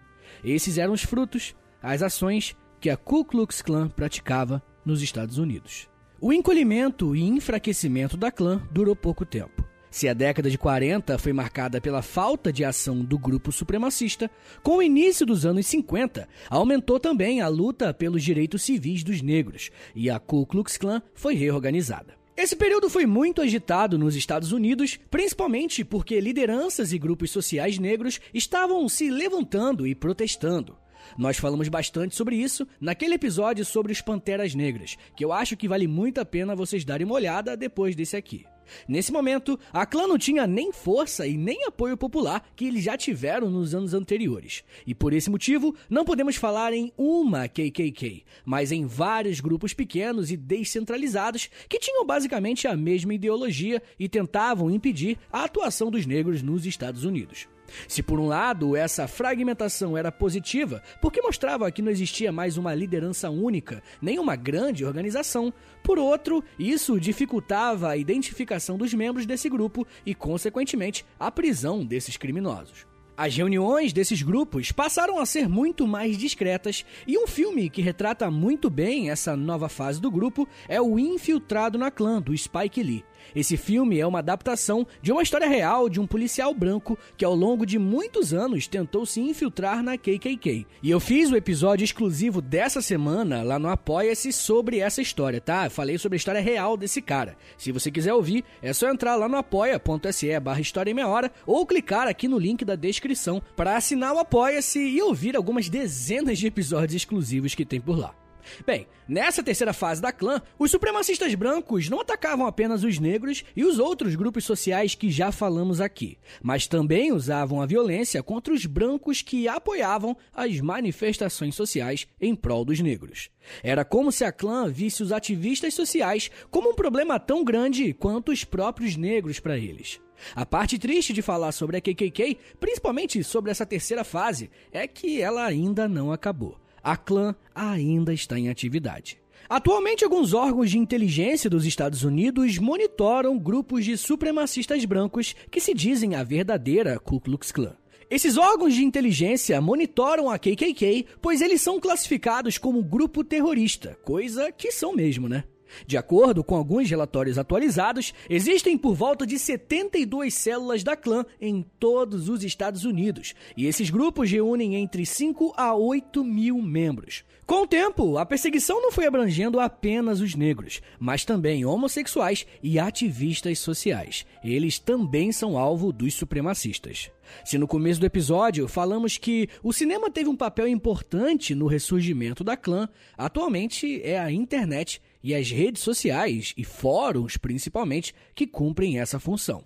Esses 0.42 0.78
eram 0.78 0.92
os 0.92 1.02
frutos, 1.02 1.54
as 1.82 2.02
ações 2.02 2.56
que 2.80 2.88
a 2.88 2.96
Ku 2.96 3.24
Klux 3.24 3.60
Klan 3.60 3.88
praticava 3.88 4.62
nos 4.84 5.02
Estados 5.02 5.38
Unidos. 5.38 5.88
O 6.20 6.32
encolhimento 6.32 7.14
e 7.14 7.22
enfraquecimento 7.22 8.16
da 8.16 8.30
clã 8.30 8.62
durou 8.70 8.96
pouco 8.96 9.26
tempo. 9.26 9.66
Se 9.96 10.06
a 10.06 10.12
década 10.12 10.50
de 10.50 10.58
40 10.58 11.16
foi 11.16 11.32
marcada 11.32 11.80
pela 11.80 12.02
falta 12.02 12.52
de 12.52 12.62
ação 12.62 13.02
do 13.02 13.18
grupo 13.18 13.50
supremacista, 13.50 14.30
com 14.62 14.76
o 14.76 14.82
início 14.82 15.24
dos 15.24 15.46
anos 15.46 15.66
50, 15.68 16.28
aumentou 16.50 17.00
também 17.00 17.40
a 17.40 17.48
luta 17.48 17.94
pelos 17.94 18.22
direitos 18.22 18.60
civis 18.60 19.02
dos 19.02 19.22
negros 19.22 19.70
e 19.94 20.10
a 20.10 20.18
Ku 20.18 20.44
Klux 20.44 20.76
Klan 20.76 21.00
foi 21.14 21.34
reorganizada. 21.34 22.12
Esse 22.36 22.54
período 22.54 22.90
foi 22.90 23.06
muito 23.06 23.40
agitado 23.40 23.96
nos 23.96 24.14
Estados 24.14 24.52
Unidos, 24.52 25.00
principalmente 25.10 25.82
porque 25.82 26.20
lideranças 26.20 26.92
e 26.92 26.98
grupos 26.98 27.30
sociais 27.30 27.78
negros 27.78 28.20
estavam 28.34 28.86
se 28.90 29.08
levantando 29.08 29.86
e 29.86 29.94
protestando. 29.94 30.76
Nós 31.16 31.38
falamos 31.38 31.70
bastante 31.70 32.14
sobre 32.14 32.36
isso 32.36 32.68
naquele 32.78 33.14
episódio 33.14 33.64
sobre 33.64 33.92
os 33.92 34.02
Panteras 34.02 34.54
Negras, 34.54 34.98
que 35.16 35.24
eu 35.24 35.32
acho 35.32 35.56
que 35.56 35.66
vale 35.66 35.86
muito 35.86 36.20
a 36.20 36.24
pena 36.26 36.54
vocês 36.54 36.84
darem 36.84 37.06
uma 37.06 37.14
olhada 37.14 37.56
depois 37.56 37.96
desse 37.96 38.14
aqui. 38.14 38.44
Nesse 38.88 39.12
momento, 39.12 39.58
a 39.72 39.84
clã 39.86 40.06
não 40.06 40.18
tinha 40.18 40.46
nem 40.46 40.72
força 40.72 41.26
e 41.26 41.36
nem 41.36 41.64
apoio 41.64 41.96
popular 41.96 42.46
que 42.54 42.66
eles 42.66 42.84
já 42.84 42.96
tiveram 42.96 43.50
nos 43.50 43.74
anos 43.74 43.94
anteriores. 43.94 44.62
E 44.86 44.94
por 44.94 45.12
esse 45.12 45.30
motivo, 45.30 45.74
não 45.88 46.04
podemos 46.04 46.36
falar 46.36 46.72
em 46.72 46.92
uma 46.96 47.48
KKK, 47.48 48.24
mas 48.44 48.72
em 48.72 48.86
vários 48.86 49.40
grupos 49.40 49.72
pequenos 49.72 50.30
e 50.30 50.36
descentralizados 50.36 51.48
que 51.68 51.78
tinham 51.78 52.04
basicamente 52.04 52.68
a 52.68 52.76
mesma 52.76 53.14
ideologia 53.14 53.82
e 53.98 54.08
tentavam 54.08 54.70
impedir 54.70 55.18
a 55.32 55.44
atuação 55.44 55.90
dos 55.90 56.06
negros 56.06 56.42
nos 56.42 56.66
Estados 56.66 57.04
Unidos. 57.04 57.55
Se 57.88 58.02
por 58.02 58.20
um 58.20 58.26
lado 58.26 58.76
essa 58.76 59.08
fragmentação 59.08 59.96
era 59.96 60.12
positiva, 60.12 60.82
porque 61.00 61.22
mostrava 61.22 61.70
que 61.70 61.82
não 61.82 61.90
existia 61.90 62.32
mais 62.32 62.56
uma 62.56 62.74
liderança 62.74 63.30
única, 63.30 63.82
nem 64.00 64.18
uma 64.18 64.36
grande 64.36 64.84
organização, 64.84 65.52
por 65.82 65.98
outro, 65.98 66.42
isso 66.58 66.98
dificultava 67.00 67.90
a 67.90 67.96
identificação 67.96 68.76
dos 68.76 68.92
membros 68.92 69.26
desse 69.26 69.48
grupo 69.48 69.86
e, 70.04 70.14
consequentemente, 70.14 71.04
a 71.18 71.30
prisão 71.30 71.84
desses 71.84 72.16
criminosos. 72.16 72.86
As 73.16 73.34
reuniões 73.34 73.94
desses 73.94 74.20
grupos 74.20 74.70
passaram 74.70 75.18
a 75.18 75.24
ser 75.24 75.48
muito 75.48 75.86
mais 75.86 76.18
discretas, 76.18 76.84
e 77.06 77.16
um 77.16 77.26
filme 77.26 77.70
que 77.70 77.80
retrata 77.80 78.30
muito 78.30 78.68
bem 78.68 79.10
essa 79.10 79.34
nova 79.34 79.70
fase 79.70 79.98
do 79.98 80.10
grupo 80.10 80.46
é 80.68 80.82
O 80.82 80.98
Infiltrado 80.98 81.78
na 81.78 81.90
Clã, 81.90 82.20
do 82.20 82.36
Spike 82.36 82.82
Lee. 82.82 83.04
Esse 83.34 83.56
filme 83.56 83.98
é 83.98 84.06
uma 84.06 84.18
adaptação 84.20 84.86
de 85.02 85.12
uma 85.12 85.22
história 85.22 85.48
real 85.48 85.88
de 85.88 86.00
um 86.00 86.06
policial 86.06 86.54
branco 86.54 86.98
que 87.16 87.24
ao 87.24 87.34
longo 87.34 87.66
de 87.66 87.78
muitos 87.78 88.32
anos 88.32 88.66
tentou 88.66 89.04
se 89.06 89.20
infiltrar 89.20 89.82
na 89.82 89.96
KKK. 89.96 90.66
E 90.82 90.90
eu 90.90 91.00
fiz 91.00 91.30
o 91.30 91.36
episódio 91.36 91.84
exclusivo 91.84 92.40
dessa 92.40 92.80
semana 92.80 93.42
lá 93.42 93.58
no 93.58 93.68
Apoia-se 93.68 94.32
sobre 94.32 94.78
essa 94.78 95.00
história, 95.00 95.40
tá? 95.40 95.68
Falei 95.70 95.98
sobre 95.98 96.16
a 96.16 96.18
história 96.18 96.40
real 96.40 96.76
desse 96.76 97.00
cara. 97.02 97.36
Se 97.56 97.72
você 97.72 97.90
quiser 97.90 98.14
ouvir, 98.14 98.44
é 98.62 98.72
só 98.72 98.88
entrar 98.90 99.16
lá 99.16 99.28
no 99.28 99.36
apoia.se 99.36 100.38
barra 100.40 100.60
História 100.60 100.90
em 100.90 100.94
Meia 100.94 101.08
Hora 101.08 101.32
ou 101.46 101.66
clicar 101.66 102.08
aqui 102.08 102.28
no 102.28 102.38
link 102.38 102.64
da 102.64 102.74
descrição 102.74 103.42
para 103.54 103.76
assinar 103.76 104.14
o 104.14 104.18
Apoia-se 104.18 104.78
e 104.78 105.02
ouvir 105.02 105.36
algumas 105.36 105.68
dezenas 105.68 106.38
de 106.38 106.46
episódios 106.46 106.94
exclusivos 106.94 107.54
que 107.54 107.64
tem 107.64 107.80
por 107.80 107.98
lá. 107.98 108.25
Bem, 108.66 108.86
nessa 109.08 109.42
terceira 109.42 109.72
fase 109.72 110.00
da 110.00 110.12
clã, 110.12 110.40
os 110.58 110.70
supremacistas 110.70 111.34
brancos 111.34 111.88
não 111.88 112.00
atacavam 112.00 112.46
apenas 112.46 112.84
os 112.84 112.98
negros 112.98 113.44
e 113.54 113.64
os 113.64 113.78
outros 113.78 114.14
grupos 114.14 114.44
sociais 114.44 114.94
que 114.94 115.10
já 115.10 115.32
falamos 115.32 115.80
aqui, 115.80 116.18
mas 116.42 116.66
também 116.66 117.12
usavam 117.12 117.60
a 117.60 117.66
violência 117.66 118.22
contra 118.22 118.52
os 118.52 118.66
brancos 118.66 119.22
que 119.22 119.48
apoiavam 119.48 120.16
as 120.34 120.60
manifestações 120.60 121.54
sociais 121.54 122.06
em 122.20 122.34
prol 122.34 122.64
dos 122.64 122.80
negros. 122.80 123.30
Era 123.62 123.84
como 123.84 124.10
se 124.10 124.24
a 124.24 124.32
clã 124.32 124.68
visse 124.68 125.02
os 125.02 125.12
ativistas 125.12 125.74
sociais 125.74 126.30
como 126.50 126.70
um 126.70 126.74
problema 126.74 127.18
tão 127.18 127.44
grande 127.44 127.92
quanto 127.92 128.32
os 128.32 128.44
próprios 128.44 128.96
negros 128.96 129.38
para 129.38 129.56
eles. 129.56 130.00
A 130.34 130.46
parte 130.46 130.78
triste 130.78 131.12
de 131.12 131.20
falar 131.20 131.52
sobre 131.52 131.76
a 131.76 131.80
KKK, 131.80 132.38
principalmente 132.58 133.22
sobre 133.22 133.50
essa 133.50 133.66
terceira 133.66 134.02
fase, 134.02 134.50
é 134.72 134.86
que 134.86 135.20
ela 135.20 135.44
ainda 135.44 135.86
não 135.86 136.10
acabou 136.10 136.58
a 136.86 136.96
clã 136.96 137.34
ainda 137.52 138.14
está 138.14 138.38
em 138.38 138.48
atividade. 138.48 139.18
Atualmente, 139.48 140.04
alguns 140.04 140.32
órgãos 140.32 140.70
de 140.70 140.78
inteligência 140.78 141.50
dos 141.50 141.66
Estados 141.66 142.04
Unidos 142.04 142.58
monitoram 142.58 143.36
grupos 143.36 143.84
de 143.84 143.96
supremacistas 143.96 144.84
brancos 144.84 145.34
que 145.50 145.60
se 145.60 145.74
dizem 145.74 146.14
a 146.14 146.22
verdadeira 146.22 146.96
Ku 147.00 147.20
Klux 147.20 147.50
Klan. 147.50 147.74
Esses 148.08 148.36
órgãos 148.36 148.72
de 148.72 148.84
inteligência 148.84 149.60
monitoram 149.60 150.30
a 150.30 150.38
KKK, 150.38 151.06
pois 151.20 151.40
eles 151.40 151.60
são 151.60 151.80
classificados 151.80 152.56
como 152.56 152.84
grupo 152.84 153.24
terrorista, 153.24 153.98
coisa 154.04 154.52
que 154.52 154.70
são 154.70 154.94
mesmo, 154.94 155.28
né? 155.28 155.42
De 155.86 155.96
acordo 155.96 156.44
com 156.44 156.56
alguns 156.56 156.88
relatórios 156.88 157.38
atualizados, 157.38 158.12
existem 158.28 158.76
por 158.76 158.94
volta 158.94 159.26
de 159.26 159.38
72 159.38 160.34
células 160.34 160.82
da 160.82 160.96
clã 160.96 161.24
em 161.40 161.64
todos 161.78 162.28
os 162.28 162.44
Estados 162.44 162.84
Unidos, 162.84 163.34
e 163.56 163.66
esses 163.66 163.90
grupos 163.90 164.30
reúnem 164.30 164.76
entre 164.76 165.04
5 165.04 165.54
a 165.56 165.74
8 165.74 166.24
mil 166.24 166.60
membros. 166.60 167.24
Com 167.46 167.62
o 167.62 167.66
tempo, 167.66 168.18
a 168.18 168.26
perseguição 168.26 168.82
não 168.82 168.90
foi 168.90 169.06
abrangendo 169.06 169.60
apenas 169.60 170.20
os 170.20 170.34
negros, 170.34 170.80
mas 170.98 171.24
também 171.24 171.64
homossexuais 171.64 172.44
e 172.60 172.76
ativistas 172.76 173.60
sociais. 173.60 174.26
Eles 174.42 174.80
também 174.80 175.30
são 175.30 175.56
alvo 175.56 175.92
dos 175.92 176.12
supremacistas. 176.14 177.08
Se 177.44 177.56
no 177.56 177.68
começo 177.68 178.00
do 178.00 178.06
episódio 178.06 178.66
falamos 178.66 179.16
que 179.16 179.48
o 179.62 179.72
cinema 179.72 180.10
teve 180.10 180.28
um 180.28 180.36
papel 180.36 180.66
importante 180.66 181.54
no 181.54 181.68
ressurgimento 181.68 182.42
da 182.42 182.56
clã, 182.56 182.88
atualmente 183.16 184.02
é 184.02 184.18
a 184.18 184.32
internet 184.32 185.00
e 185.26 185.34
as 185.34 185.50
redes 185.50 185.82
sociais 185.82 186.54
e 186.56 186.62
fóruns, 186.62 187.36
principalmente, 187.36 188.14
que 188.32 188.46
cumprem 188.46 189.00
essa 189.00 189.18
função. 189.18 189.64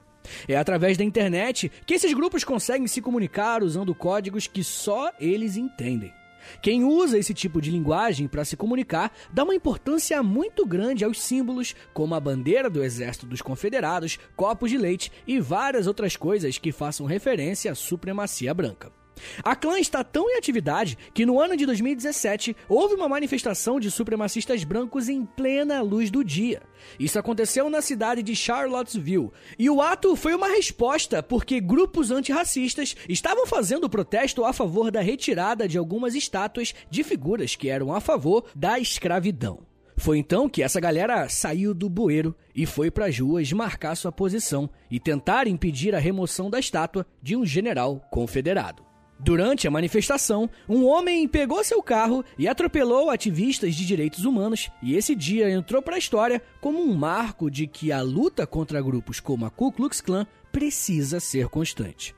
É 0.48 0.56
através 0.56 0.96
da 0.96 1.04
internet 1.04 1.70
que 1.84 1.92
esses 1.92 2.14
grupos 2.14 2.44
conseguem 2.44 2.86
se 2.86 3.02
comunicar 3.02 3.62
usando 3.62 3.94
códigos 3.94 4.46
que 4.46 4.64
só 4.64 5.12
eles 5.20 5.58
entendem. 5.58 6.14
Quem 6.62 6.82
usa 6.82 7.18
esse 7.18 7.34
tipo 7.34 7.60
de 7.60 7.70
linguagem 7.70 8.26
para 8.26 8.42
se 8.42 8.56
comunicar 8.56 9.12
dá 9.30 9.44
uma 9.44 9.54
importância 9.54 10.22
muito 10.22 10.64
grande 10.64 11.04
aos 11.04 11.20
símbolos, 11.20 11.76
como 11.92 12.14
a 12.14 12.20
bandeira 12.20 12.70
do 12.70 12.82
Exército 12.82 13.26
dos 13.26 13.42
Confederados, 13.42 14.18
copos 14.34 14.70
de 14.70 14.78
leite 14.78 15.12
e 15.26 15.38
várias 15.38 15.86
outras 15.86 16.16
coisas 16.16 16.56
que 16.56 16.72
façam 16.72 17.04
referência 17.04 17.70
à 17.70 17.74
supremacia 17.74 18.54
branca. 18.54 18.99
A 19.42 19.56
clã 19.56 19.78
está 19.78 20.02
tão 20.02 20.30
em 20.30 20.36
atividade 20.36 20.96
que 21.14 21.26
no 21.26 21.40
ano 21.40 21.56
de 21.56 21.66
2017 21.66 22.56
houve 22.68 22.94
uma 22.94 23.08
manifestação 23.08 23.80
de 23.80 23.90
supremacistas 23.90 24.64
brancos 24.64 25.08
em 25.08 25.24
plena 25.24 25.80
luz 25.82 26.10
do 26.10 26.24
dia. 26.24 26.62
Isso 26.98 27.18
aconteceu 27.18 27.68
na 27.68 27.82
cidade 27.82 28.22
de 28.22 28.34
Charlottesville 28.34 29.30
e 29.58 29.68
o 29.68 29.80
ato 29.80 30.16
foi 30.16 30.34
uma 30.34 30.48
resposta 30.48 31.22
porque 31.22 31.60
grupos 31.60 32.10
antirracistas 32.10 32.96
estavam 33.08 33.46
fazendo 33.46 33.88
protesto 33.88 34.44
a 34.44 34.52
favor 34.52 34.90
da 34.90 35.00
retirada 35.00 35.68
de 35.68 35.78
algumas 35.78 36.14
estátuas 36.14 36.74
de 36.90 37.02
figuras 37.04 37.56
que 37.56 37.68
eram 37.68 37.94
a 37.94 38.00
favor 38.00 38.44
da 38.54 38.78
escravidão. 38.78 39.70
Foi 40.00 40.16
então 40.16 40.48
que 40.48 40.62
essa 40.62 40.80
galera 40.80 41.28
saiu 41.28 41.74
do 41.74 41.86
bueiro 41.86 42.34
e 42.54 42.64
foi 42.64 42.90
para 42.90 43.04
as 43.04 43.18
ruas 43.18 43.52
marcar 43.52 43.94
sua 43.94 44.10
posição 44.10 44.70
e 44.90 44.98
tentar 44.98 45.46
impedir 45.46 45.94
a 45.94 45.98
remoção 45.98 46.48
da 46.48 46.58
estátua 46.58 47.06
de 47.22 47.36
um 47.36 47.44
general 47.44 48.00
confederado. 48.10 48.89
Durante 49.22 49.68
a 49.68 49.70
manifestação, 49.70 50.48
um 50.66 50.86
homem 50.86 51.28
pegou 51.28 51.62
seu 51.62 51.82
carro 51.82 52.24
e 52.38 52.48
atropelou 52.48 53.10
ativistas 53.10 53.74
de 53.74 53.86
direitos 53.86 54.24
humanos, 54.24 54.70
e 54.82 54.96
esse 54.96 55.14
dia 55.14 55.50
entrou 55.50 55.82
para 55.82 55.96
a 55.96 55.98
história 55.98 56.42
como 56.58 56.80
um 56.80 56.94
marco 56.94 57.50
de 57.50 57.66
que 57.66 57.92
a 57.92 58.00
luta 58.00 58.46
contra 58.46 58.80
grupos 58.80 59.20
como 59.20 59.44
a 59.44 59.50
Ku 59.50 59.70
Klux 59.70 60.00
Klan 60.00 60.26
precisa 60.50 61.20
ser 61.20 61.48
constante. 61.48 62.14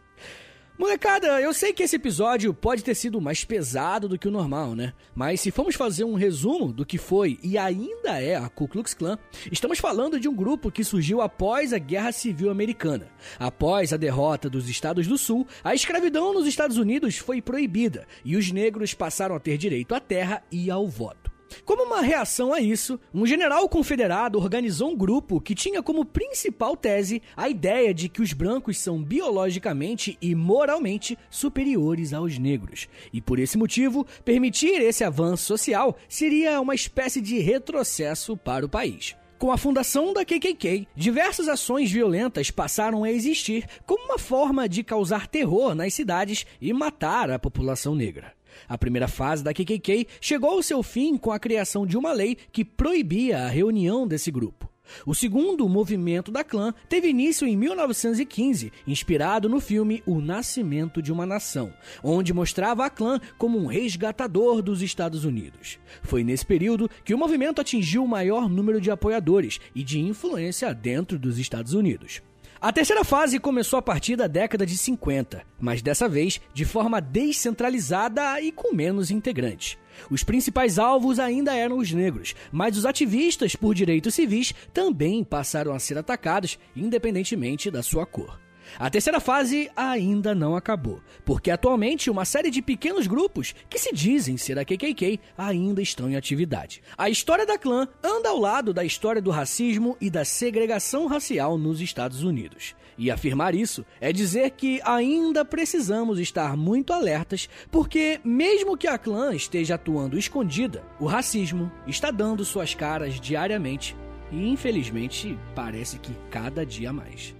Molecada, 0.82 1.40
eu 1.40 1.54
sei 1.54 1.72
que 1.72 1.84
esse 1.84 1.94
episódio 1.94 2.52
pode 2.52 2.82
ter 2.82 2.96
sido 2.96 3.20
mais 3.20 3.44
pesado 3.44 4.08
do 4.08 4.18
que 4.18 4.26
o 4.26 4.32
normal, 4.32 4.74
né? 4.74 4.92
Mas 5.14 5.40
se 5.40 5.52
formos 5.52 5.76
fazer 5.76 6.02
um 6.02 6.14
resumo 6.14 6.72
do 6.72 6.84
que 6.84 6.98
foi 6.98 7.38
e 7.40 7.56
ainda 7.56 8.20
é 8.20 8.34
a 8.34 8.48
Ku 8.48 8.66
Klux 8.66 8.92
Klan, 8.92 9.16
estamos 9.52 9.78
falando 9.78 10.18
de 10.18 10.28
um 10.28 10.34
grupo 10.34 10.72
que 10.72 10.82
surgiu 10.82 11.20
após 11.20 11.72
a 11.72 11.78
Guerra 11.78 12.10
Civil 12.10 12.50
Americana. 12.50 13.06
Após 13.38 13.92
a 13.92 13.96
derrota 13.96 14.50
dos 14.50 14.68
Estados 14.68 15.06
do 15.06 15.16
Sul, 15.16 15.46
a 15.62 15.72
escravidão 15.72 16.34
nos 16.34 16.48
Estados 16.48 16.76
Unidos 16.76 17.16
foi 17.16 17.40
proibida 17.40 18.04
e 18.24 18.34
os 18.36 18.50
negros 18.50 18.92
passaram 18.92 19.36
a 19.36 19.40
ter 19.40 19.56
direito 19.56 19.94
à 19.94 20.00
terra 20.00 20.42
e 20.50 20.68
ao 20.68 20.88
voto. 20.88 21.31
Como 21.64 21.84
uma 21.84 22.00
reação 22.00 22.52
a 22.52 22.60
isso, 22.60 22.98
um 23.12 23.26
general 23.26 23.68
confederado 23.68 24.38
organizou 24.38 24.90
um 24.90 24.96
grupo 24.96 25.40
que 25.40 25.54
tinha 25.54 25.82
como 25.82 26.04
principal 26.04 26.76
tese 26.76 27.22
a 27.36 27.48
ideia 27.48 27.92
de 27.92 28.08
que 28.08 28.22
os 28.22 28.32
brancos 28.32 28.78
são 28.78 29.02
biologicamente 29.02 30.16
e 30.20 30.34
moralmente 30.34 31.18
superiores 31.30 32.12
aos 32.12 32.38
negros. 32.38 32.88
E 33.12 33.20
por 33.20 33.38
esse 33.38 33.56
motivo, 33.56 34.06
permitir 34.24 34.80
esse 34.80 35.04
avanço 35.04 35.44
social 35.44 35.96
seria 36.08 36.60
uma 36.60 36.74
espécie 36.74 37.20
de 37.20 37.38
retrocesso 37.38 38.36
para 38.36 38.66
o 38.66 38.68
país. 38.68 39.16
Com 39.42 39.50
a 39.50 39.58
fundação 39.58 40.12
da 40.12 40.24
KKK, 40.24 40.86
diversas 40.94 41.48
ações 41.48 41.90
violentas 41.90 42.48
passaram 42.52 43.02
a 43.02 43.10
existir 43.10 43.66
como 43.84 44.04
uma 44.04 44.16
forma 44.16 44.68
de 44.68 44.84
causar 44.84 45.26
terror 45.26 45.74
nas 45.74 45.94
cidades 45.94 46.46
e 46.60 46.72
matar 46.72 47.28
a 47.28 47.40
população 47.40 47.92
negra. 47.92 48.32
A 48.68 48.78
primeira 48.78 49.08
fase 49.08 49.42
da 49.42 49.52
KKK 49.52 50.06
chegou 50.20 50.50
ao 50.50 50.62
seu 50.62 50.82
fim 50.82 51.16
com 51.16 51.30
a 51.30 51.38
criação 51.38 51.86
de 51.86 51.96
uma 51.96 52.12
lei 52.12 52.36
que 52.52 52.64
proibia 52.64 53.44
a 53.44 53.48
reunião 53.48 54.06
desse 54.06 54.30
grupo. 54.30 54.72
O 55.06 55.14
segundo 55.14 55.68
movimento 55.68 56.30
da 56.30 56.44
clã 56.44 56.74
teve 56.88 57.08
início 57.08 57.46
em 57.46 57.56
1915, 57.56 58.72
inspirado 58.86 59.48
no 59.48 59.60
filme 59.60 60.02
O 60.06 60.20
Nascimento 60.20 61.00
de 61.00 61.12
uma 61.12 61.26
Nação, 61.26 61.72
onde 62.02 62.32
mostrava 62.32 62.84
a 62.84 62.90
clã 62.90 63.20
como 63.38 63.58
um 63.58 63.66
resgatador 63.66 64.62
dos 64.62 64.82
Estados 64.82 65.24
Unidos. 65.24 65.78
Foi 66.02 66.22
nesse 66.22 66.44
período 66.44 66.90
que 67.04 67.14
o 67.14 67.18
movimento 67.18 67.60
atingiu 67.60 68.04
o 68.04 68.08
maior 68.08 68.48
número 68.48 68.80
de 68.80 68.90
apoiadores 68.90 69.60
e 69.74 69.82
de 69.82 70.00
influência 70.00 70.74
dentro 70.74 71.18
dos 71.18 71.38
Estados 71.38 71.74
Unidos. 71.74 72.22
A 72.62 72.72
terceira 72.72 73.02
fase 73.02 73.40
começou 73.40 73.76
a 73.76 73.82
partir 73.82 74.14
da 74.14 74.28
década 74.28 74.64
de 74.64 74.78
50, 74.78 75.44
mas 75.58 75.82
dessa 75.82 76.08
vez 76.08 76.40
de 76.54 76.64
forma 76.64 77.00
descentralizada 77.00 78.40
e 78.40 78.52
com 78.52 78.72
menos 78.72 79.10
integrantes. 79.10 79.76
Os 80.08 80.22
principais 80.22 80.78
alvos 80.78 81.18
ainda 81.18 81.56
eram 81.56 81.78
os 81.78 81.90
negros, 81.90 82.36
mas 82.52 82.76
os 82.76 82.86
ativistas 82.86 83.56
por 83.56 83.74
direitos 83.74 84.14
civis 84.14 84.54
também 84.72 85.24
passaram 85.24 85.74
a 85.74 85.80
ser 85.80 85.98
atacados, 85.98 86.56
independentemente 86.76 87.68
da 87.68 87.82
sua 87.82 88.06
cor. 88.06 88.41
A 88.78 88.90
terceira 88.90 89.20
fase 89.20 89.70
ainda 89.76 90.34
não 90.34 90.56
acabou, 90.56 91.00
porque 91.24 91.50
atualmente 91.50 92.10
uma 92.10 92.24
série 92.24 92.50
de 92.50 92.62
pequenos 92.62 93.06
grupos 93.06 93.54
que 93.68 93.78
se 93.78 93.92
dizem 93.92 94.36
ser 94.36 94.58
a 94.58 94.64
KKK 94.64 95.20
ainda 95.36 95.82
estão 95.82 96.10
em 96.10 96.16
atividade. 96.16 96.82
A 96.96 97.10
história 97.10 97.46
da 97.46 97.58
clã 97.58 97.86
anda 98.02 98.28
ao 98.28 98.38
lado 98.38 98.72
da 98.72 98.84
história 98.84 99.20
do 99.20 99.30
racismo 99.30 99.96
e 100.00 100.10
da 100.10 100.24
segregação 100.24 101.06
racial 101.06 101.58
nos 101.58 101.80
Estados 101.80 102.22
Unidos. 102.22 102.74
E 102.96 103.10
afirmar 103.10 103.54
isso 103.54 103.84
é 104.00 104.12
dizer 104.12 104.50
que 104.50 104.80
ainda 104.84 105.44
precisamos 105.44 106.18
estar 106.18 106.56
muito 106.56 106.92
alertas, 106.92 107.48
porque, 107.70 108.20
mesmo 108.22 108.76
que 108.76 108.86
a 108.86 108.98
clã 108.98 109.34
esteja 109.34 109.74
atuando 109.74 110.18
escondida, 110.18 110.84
o 111.00 111.06
racismo 111.06 111.72
está 111.86 112.10
dando 112.10 112.44
suas 112.44 112.74
caras 112.74 113.18
diariamente 113.18 113.96
e, 114.30 114.48
infelizmente, 114.48 115.38
parece 115.54 115.98
que 115.98 116.14
cada 116.30 116.64
dia 116.64 116.92
mais. 116.92 117.34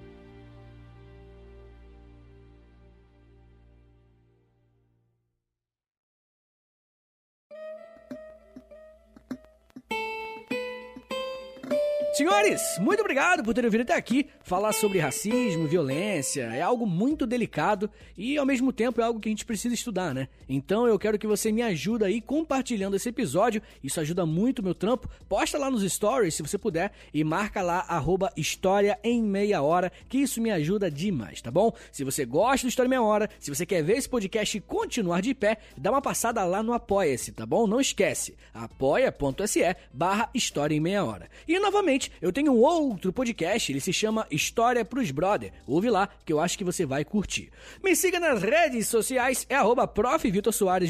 Senhores, 12.12 12.76
muito 12.78 13.00
obrigado 13.00 13.42
por 13.42 13.54
terem 13.54 13.70
vindo 13.70 13.80
até 13.80 13.94
aqui 13.94 14.26
falar 14.44 14.74
sobre 14.74 14.98
racismo, 14.98 15.66
violência. 15.66 16.42
É 16.42 16.60
algo 16.60 16.86
muito 16.86 17.26
delicado 17.26 17.88
e 18.18 18.36
ao 18.36 18.44
mesmo 18.44 18.70
tempo 18.70 19.00
é 19.00 19.04
algo 19.04 19.18
que 19.18 19.30
a 19.30 19.32
gente 19.32 19.46
precisa 19.46 19.74
estudar, 19.74 20.14
né? 20.14 20.28
Então 20.46 20.86
eu 20.86 20.98
quero 20.98 21.18
que 21.18 21.26
você 21.26 21.50
me 21.50 21.62
ajude 21.62 22.04
aí 22.04 22.20
compartilhando 22.20 22.96
esse 22.96 23.08
episódio. 23.08 23.62
Isso 23.82 23.98
ajuda 23.98 24.26
muito 24.26 24.58
o 24.58 24.62
meu 24.62 24.74
trampo. 24.74 25.08
Posta 25.26 25.56
lá 25.56 25.70
nos 25.70 25.90
stories 25.90 26.34
se 26.34 26.42
você 26.42 26.58
puder 26.58 26.92
e 27.14 27.24
marca 27.24 27.62
lá 27.62 27.86
arroba 27.88 28.30
História 28.36 28.98
em 29.02 29.22
Meia 29.22 29.62
Hora, 29.62 29.90
que 30.06 30.18
isso 30.18 30.38
me 30.38 30.50
ajuda 30.50 30.90
demais, 30.90 31.40
tá 31.40 31.50
bom? 31.50 31.72
Se 31.90 32.04
você 32.04 32.26
gosta 32.26 32.66
do 32.66 32.68
História 32.68 32.88
em 32.88 32.90
Meia 32.90 33.02
Hora, 33.02 33.30
se 33.40 33.48
você 33.48 33.64
quer 33.64 33.82
ver 33.82 33.96
esse 33.96 34.08
podcast 34.08 34.60
continuar 34.60 35.22
de 35.22 35.32
pé, 35.32 35.56
dá 35.78 35.90
uma 35.90 36.02
passada 36.02 36.44
lá 36.44 36.62
no 36.62 36.74
Apoia-se, 36.74 37.32
tá 37.32 37.46
bom? 37.46 37.66
Não 37.66 37.80
esquece, 37.80 38.36
apoia.se 38.52 39.62
barra 39.94 40.28
História 40.34 40.74
em 40.74 40.80
Meia 40.80 41.02
Hora. 41.02 41.30
E 41.48 41.58
novamente, 41.58 42.01
eu 42.20 42.32
tenho 42.32 42.52
um 42.52 42.60
outro 42.60 43.12
podcast, 43.12 43.70
ele 43.70 43.80
se 43.80 43.92
chama 43.92 44.26
História 44.30 44.84
pros 44.84 45.10
Brother. 45.10 45.52
Ouve 45.66 45.90
lá, 45.90 46.08
que 46.24 46.32
eu 46.32 46.40
acho 46.40 46.56
que 46.56 46.64
você 46.64 46.86
vai 46.86 47.04
curtir. 47.04 47.50
Me 47.82 47.94
siga 47.94 48.18
nas 48.18 48.42
redes 48.42 48.88
sociais, 48.88 49.46
é 49.48 49.54
arroba 49.54 49.86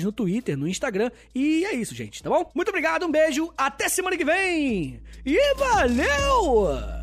no 0.02 0.12
Twitter, 0.12 0.56
no 0.56 0.68
Instagram. 0.68 1.10
E 1.34 1.64
é 1.64 1.74
isso, 1.74 1.94
gente, 1.94 2.22
tá 2.22 2.30
bom? 2.30 2.50
Muito 2.54 2.68
obrigado, 2.68 3.06
um 3.06 3.10
beijo, 3.10 3.52
até 3.56 3.88
semana 3.88 4.16
que 4.16 4.24
vem! 4.24 5.00
E 5.24 5.54
valeu! 5.54 7.01